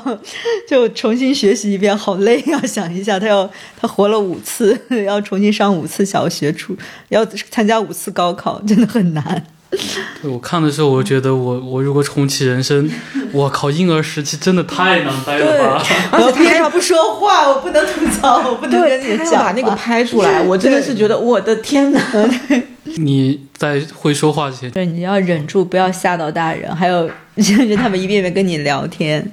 [0.65, 6.73] 就重新学习一遍，好累 要想一下，他要他活了五次， 要重新上五次小学，初
[7.09, 9.45] 要参加五次高考，真的很难。
[10.21, 12.89] 对我看的时候，我觉得我我如果重启人生，
[13.31, 15.83] 我靠，婴儿时期真的太难待了吧！
[16.11, 19.43] 而且他还不说话，我不能吐槽，我不能跟你讲。
[19.43, 22.01] 把那个拍出来，我真的是觉得我的天哪！
[22.97, 27.07] 你在会说话之前，对，你要忍住，不要吓到大人，还有
[27.37, 29.31] 甚至他们一遍遍跟你聊天。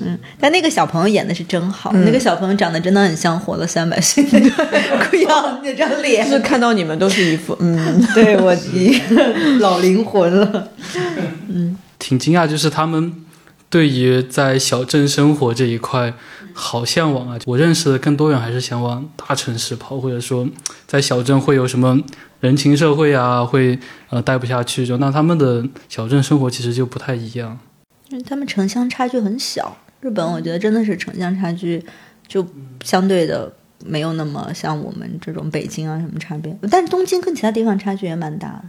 [0.00, 4.38] 嗯，但那个小朋友演的是真好，那个小朋友长得真的很像活了三百岁的
[5.22, 6.24] 样那张脸。
[6.28, 8.54] 就是看到你们都是一副嗯， 对我
[9.60, 10.68] 老灵魂了。
[11.48, 13.12] 嗯，挺惊讶，就是他们
[13.70, 16.12] 对于在小镇生活这一块
[16.52, 17.38] 好向往啊。
[17.46, 20.46] 我认识的更多人还是想往大城市跑，或者说
[20.86, 21.98] 在小镇会有什么
[22.40, 23.78] 人情社会啊，会
[24.10, 24.86] 呃待不下去。
[24.86, 27.58] 就那他们的小镇生活其实就不太一样，
[28.10, 29.78] 因为他们城乡差距很小。
[30.06, 31.84] 日本，我觉得真的是城乡差距，
[32.28, 32.46] 就
[32.84, 33.52] 相对的
[33.84, 36.56] 没有那么像我们这种北京啊什么差别。
[36.70, 38.64] 但是东京跟其他地方差距也蛮大的，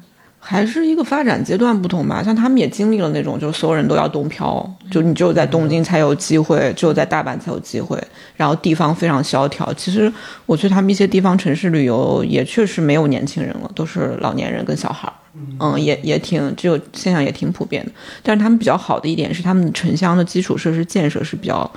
[0.49, 2.23] 还是一个发展阶段不同吧。
[2.23, 8.01] 像他们也经历了那种，就所有人都要东漂，就你只有在东京才有机会，只有在大阪才有机会。
[8.37, 9.73] 然后地方非常萧条。
[9.73, 10.09] 其实
[10.45, 15.13] 我去他们一些地方城市旅游，也确实没有年轻人了，都是老年人跟小孩儿。
[15.59, 17.91] 嗯，也也挺，这个现象也挺普遍的。
[18.23, 21.69] 但是他们比较好的一点是，他们城乡的基础设施建设是比较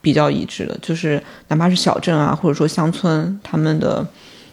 [0.00, 4.06] 比较一致的，就是哪怕是小镇啊，或者说乡村，他们的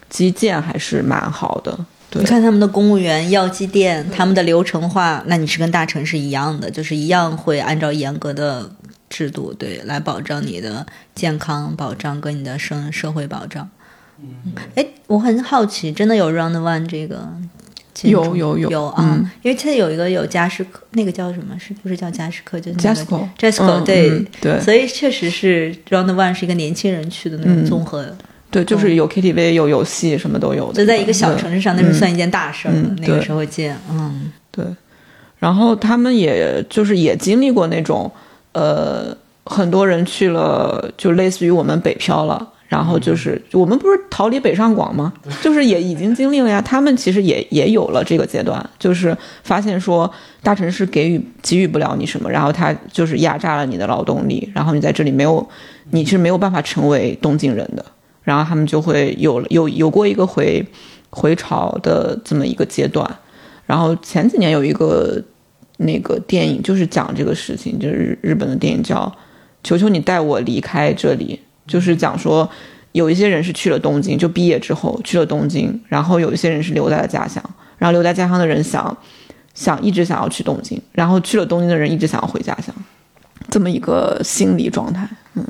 [0.09, 1.77] 基建还是蛮好的。
[2.14, 8.72] 你看他们的公务员、药剂店，他们的流程化，那你是跟大城市一样的，就是一样会按照严格的
[9.10, 13.69] 制度，对，来保障你的健康保障跟你的生社会保障。
[14.19, 17.30] 嗯，哎，我很好奇，真的有 Round One 这个？
[18.03, 21.57] 有有有有啊，因为它有一个有加时课，那个叫什么？
[21.60, 22.57] 是不是叫加时课？
[22.57, 28.15] 就是 Jasco，Jasco，对对，所以确实是 Round One 是一个年轻人去的那种综合。
[28.51, 30.71] 对，就是有 KTV，有游戏，什么都有。
[30.73, 32.73] 就在一个小城市上，那是算一件大事儿。
[32.99, 34.65] 那个时候见，嗯，对。
[35.38, 38.11] 然后他们也就是也经历过那种，
[38.51, 39.15] 呃，
[39.45, 42.53] 很多人去了，就类似于我们北漂了。
[42.67, 45.11] 然后就是我们不是逃离北上广吗？
[45.41, 46.61] 就是也已经经历了呀。
[46.61, 50.11] 他们其实也也有了这个阶段，就是发现说
[50.43, 55.49] 大城市给予给予不了你什么，然后他就是压榨了你的劳动力，然后你在这里没有，
[55.89, 57.84] 你是没有办法成为东京人的。
[58.30, 60.64] 然后他们就会有有有过一个回
[61.10, 63.03] 回潮的这么一个阶段，
[63.65, 65.19] 然后前几年有一个
[65.77, 69.11] 那个电影就是讲这个事情，就是日本的电影叫
[69.64, 71.39] 《求求你带我离开这里》，
[71.72, 72.47] 就是讲说
[72.91, 77.43] 有一些人是去了东京，就毕业之后去了东京，然后有一些人是留在了家乡，
[77.80, 78.95] 然后留在家乡的人想
[79.56, 82.76] 想一直想要去东京，然后去了东京的人一直想要回家乡，
[83.49, 85.43] 这么一个心理状态，嗯。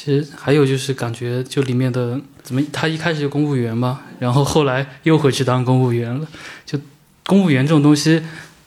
[0.00, 6.24] 其实还有就是感觉，就里面的怎么，他一开始就公务员嘛，然后后来又回去当公务员了。
[6.64, 6.78] 就
[7.26, 8.22] 公务员这种东西，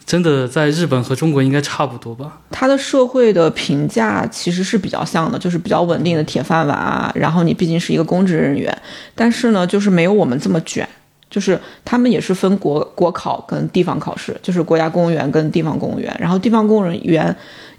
[0.05, 2.41] 真的在日本和中国应该差不多吧？
[2.51, 7.09] 他的社会的评价其实是比较像的，就是比较稳定的铁饭碗啊。
[7.15, 8.77] 然后你毕竟是一个公职人员，
[9.15, 10.85] 但是呢，就是没有我们这么卷。
[11.29, 16.13] 就是他们也是分国国考跟地方考试，就是国家公务员跟地方公务员。
[16.19, 17.33] 然后地方公务员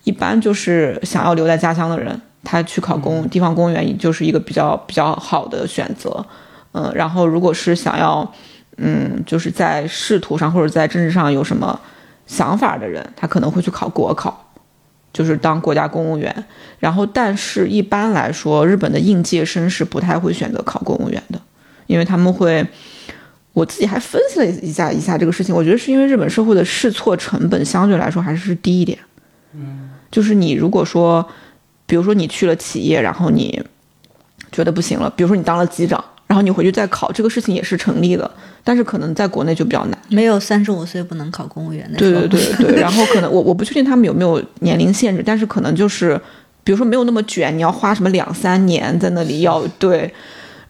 [0.04, 2.18] 一般就是想要留在家乡的人。
[2.44, 6.24] 他去考公地方公务员就是一个比较比较好的选择，
[6.72, 8.28] 嗯，然后如果是想要，
[8.78, 11.78] 嗯，就是在仕途上或者在政治上有什么
[12.26, 14.52] 想法的人，他可能会去考国考，
[15.12, 16.44] 就是当国家公务员。
[16.80, 21.40] 然后，但是一般来说，日本的应届生是不太会选择考公务员的，
[21.86, 22.66] 因为他们会，
[23.52, 28.98] 我自己还分析了一下一下这个事情，我觉得是因为日本社会的试错成本相对来说还是低一点，
[29.54, 31.24] 嗯，就是你如果说。
[31.92, 33.62] 比如说你去了企业，然后你
[34.50, 35.12] 觉得不行了。
[35.14, 38.30] 比如说你当了机长，然后你回去再考，这个事情也是成立的。
[38.64, 41.98] 但是可能在国内就比较难，没有三十五岁不能考公务员的。
[41.98, 42.80] 对对对对。
[42.80, 46.18] 然后可能我我不确定他们有没有年龄限制，但是可能就是，
[46.64, 50.10] 比如说没有那么卷，你要花什么两三年在那里要 对。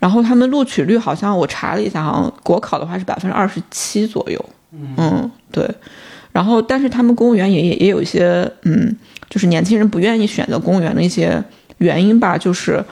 [0.01, 4.45] 然后他们录取率好像我查了一下，好像国考的话是百分之二十七左右。
[4.73, 5.71] 嗯，对。
[6.33, 8.97] 然后但是他们公务员也也也有一些嗯。
[9.33, 11.43] 就是年轻人不愿意选择公务员的一些
[11.79, 12.85] 原因吧，就是，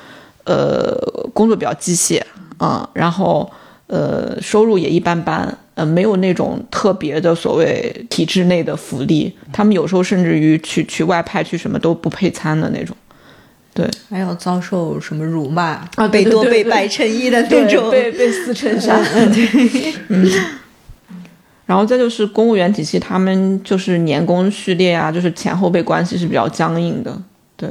[0.44, 0.96] 呃，
[1.34, 2.18] 工作比较机械
[2.56, 3.50] 啊，然后
[3.88, 12.96] 呃，收入也一般般，呃，没有那种特别的所谓体制内的福利，他们有时候甚至于去去外派去什么都不配餐的那种，
[13.74, 18.98] 对，还要遭受什么辱骂啊，被多被白衬衣的那种，被被撕衬衫，
[19.30, 20.30] 对， 嗯。
[21.70, 27.16] 然后再就是公务员体系，他们就是年功序列啊，就是前后辈关系是比较僵硬的，
[27.56, 27.70] 对，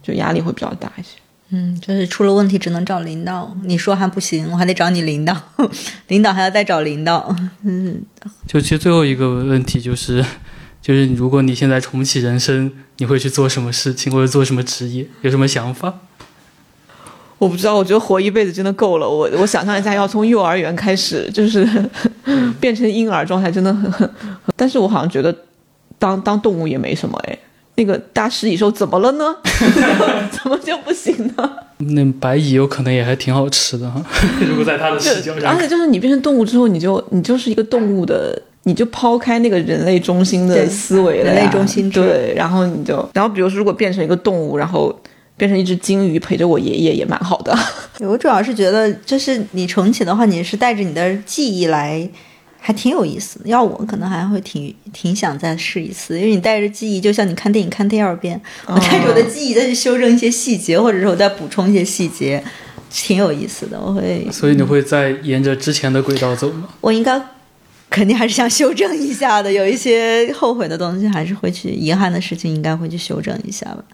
[0.00, 1.18] 就压力会比较大一些。
[1.48, 5.36] 嗯，就是出了问题只能找领导，你说还不行，我还得找你领导，
[6.06, 7.34] 领导还要再找领导。
[7.64, 8.00] 嗯，
[8.46, 10.24] 就其实最后一个问题就是，
[10.80, 15.92] 就是如果你现在重启人生，你会去做什么事情，或者做什么职业，有什么想法？
[17.38, 19.08] 我不知道，我觉得活一辈子真的够了。
[19.08, 21.66] 我我想象一下，要从幼儿园开始，就是
[22.60, 24.08] 变成婴儿状态，真的很很。
[24.56, 25.34] 但是我好像觉得，
[25.98, 27.38] 当当动物也没什么哎。
[27.76, 29.34] 那个大食蚁兽怎么了呢？
[30.30, 31.50] 怎么就不行呢？
[31.78, 34.00] 那白蚁有可能也还挺好吃的哈。
[34.48, 44.96] 如果在它的视角上，而且就是你变成动物之后，你就你就是一个动物的，你就抛开那个人类中心的思维了，人类中心对，然后你就，然后比如说如果变成一个动物，然后。
[45.36, 47.56] 变成一只金鱼陪着我爷爷也蛮好的。
[48.00, 52.08] 我主要是觉得，就是你重启的话，你是带着你的记忆来，
[52.60, 53.40] 还挺有意思。
[53.44, 62.42] 要我可能还会挺挺想再试一次，因为你带着记忆，就像你看电影看第二遍，我带着我的记忆再去修正一些细节，或者是我再补充一些细节，
[62.90, 63.80] 挺有意思的。
[63.80, 66.68] 我会，所以你会再沿着之前的轨道走吗？
[66.80, 67.20] 我应该
[67.90, 73.84] 肯定还是想修正一下的，有一些后悔的东西，还是会去遗憾的事情，应该会去修正一下吧。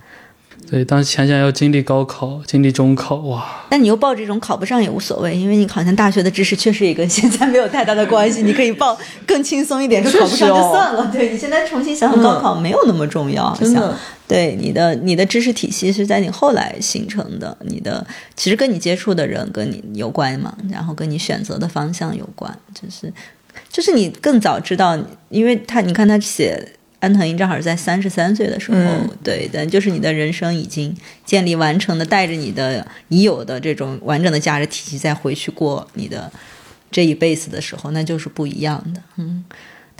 [0.70, 3.66] 对，当时想想要经历高考，经历中考，哇！
[3.70, 11.10] 那你又报这种考不上也无所谓，因为你好像大学的知识确实也跟现在没有太大的关系，你可以报更轻松一点，说考不上就算了。
[11.12, 13.96] 对你现在重新想想高考没有那么重要，真的。
[14.28, 18.06] 对你的你的知识体系是在你后来形成的，你的
[18.36, 23.12] 其实跟你接触的人跟你有关嘛，然后跟你选择的方向有关，就是
[23.68, 24.96] 就是你更早知道，
[25.30, 26.74] 因为他你看他写。
[27.00, 36.30] 安藤英正好是在三十三岁的时候，嗯对，但就是你的人生已经建立完成的，带着你的已有的这种完整的价值体系再回去过你的
[36.90, 39.02] 这一辈子的时候，那就是不一样的。
[39.16, 39.44] 嗯，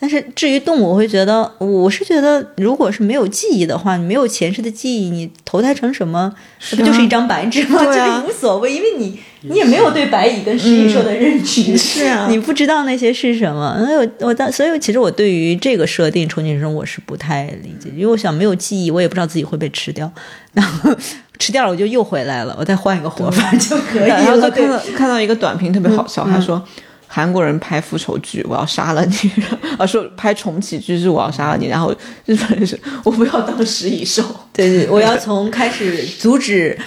[0.00, 7.84] 但是至于动物，我会觉得，我是觉得，如果是没有记忆的话，你没有前世的记忆，你投胎成什么，是那不就是啊一张白纸吗？
[7.84, 13.76] 对啊这 个无所谓，因为你你也没有对白蚁跟食蚁兽的认知，是啊 你不知道那些是什么。
[13.78, 20.10] 所以我我当所以其实我对于这个设定重启人生我是不太理解，因为我想没有记忆，我也不知道自己会被吃掉，
[20.54, 20.90] 然后
[21.38, 24.40] 吃掉了我就又回来了，我再换一个活法就可以然后。
[24.50, 26.62] 看到看到一个短评特别好笑，他说。
[27.12, 29.30] 韩国人拍复仇剧，我要杀了你；
[29.76, 31.66] 啊，说拍重启剧是我要杀了你。
[31.66, 31.92] 然后
[32.24, 34.22] 日本人是我不要当食蚁兽。
[34.52, 36.78] 对对，我要从开始阻止。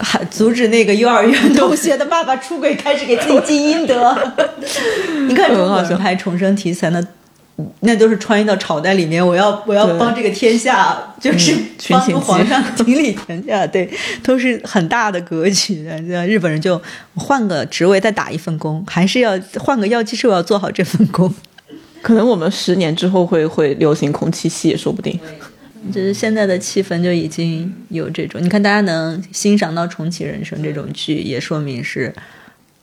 [0.00, 4.16] 还阻止那个幼儿园同学的爸爸出轨，开始给自己积阴德。
[5.26, 7.04] 你看中国人拍重生题材，那
[7.80, 11.54] 那都是穿越到朝代里面，我要我要帮这个天下，就是
[11.88, 13.90] 帮助皇上顶 理天下，对，
[14.22, 15.82] 都是很大的格局
[16.26, 16.80] 日本人就
[17.16, 21.32] 换个职位再打一份工，还是要换个药剂师，我要做好这份工。
[22.00, 25.18] 可能我们十年之后会会流行空气系，也说不定。
[25.92, 32.12] 就是现在的气氛就已经有这种，你看大家能欣赏到《重启人生》这种剧，也说明是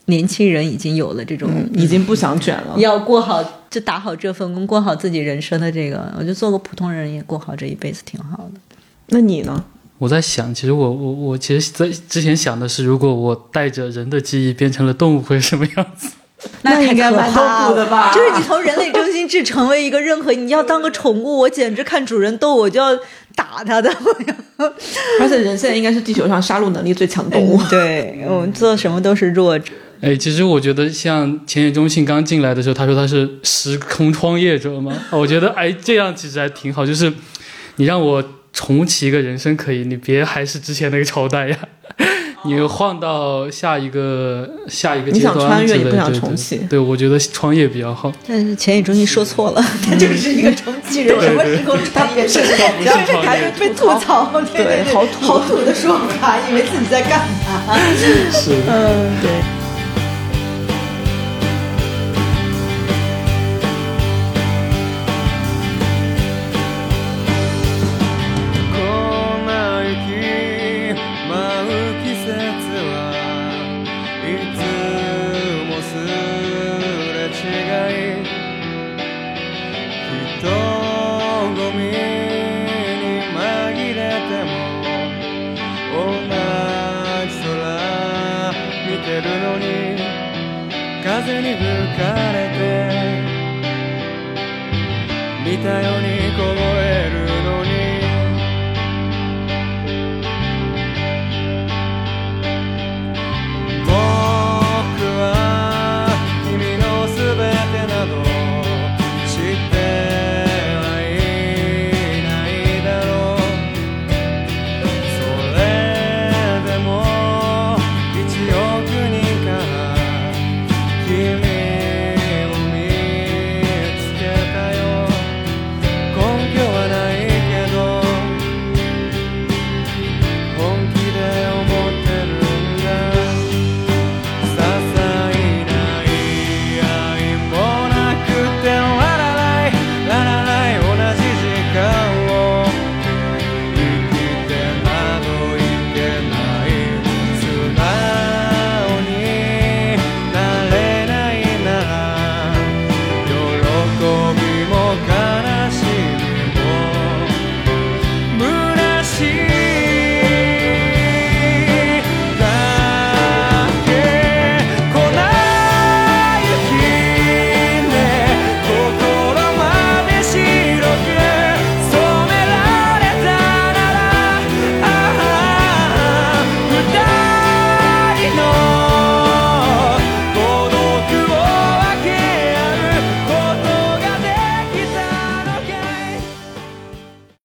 [0.06, 2.74] 年轻人已经有了这种、嗯，已经不想卷了。
[2.78, 8.60] 要过好就打好这份工，过好自己人生的这个，我就做个普通人也过好这一辈子挺好的。
[9.08, 9.64] 那你呢？
[9.98, 16.08] 我在想，其实我我我其实在之前想的是，如果我带着人的记忆变成了动物会什么样子？
[16.60, 22.94] 那太可应该蛮怕了痛苦的吧就是你从人类中心制成为一个任何你要当个宠物，我简直看主人斗我就要
[23.34, 23.90] 打他的。
[25.18, 27.60] 而且人现在应该是地球上杀戮能力最强的动物。
[27.70, 29.72] 对，我们做什么都是弱者。
[30.00, 37.12] 哎，其实我觉得像前野中信刚进来的时候，他说他是时空创业者嘛， 我觉得哎这样其实还挺好，就是
[37.76, 41.58] 你让我重启一个人生可以，你别还是之前那个朝代呀，
[42.44, 46.56] 你换到下一个下一个你想阶段之类穿越你不想重启。
[46.68, 48.12] 对，我觉得创业比较好。
[48.28, 52.40] 但是前野中心说错了， 他就是一个重启人，什么时空创业是？
[52.84, 57.76] 然后这还被吐槽，对对，好土好土的说法，以为自己在干嘛？
[58.30, 59.55] 是，嗯，对。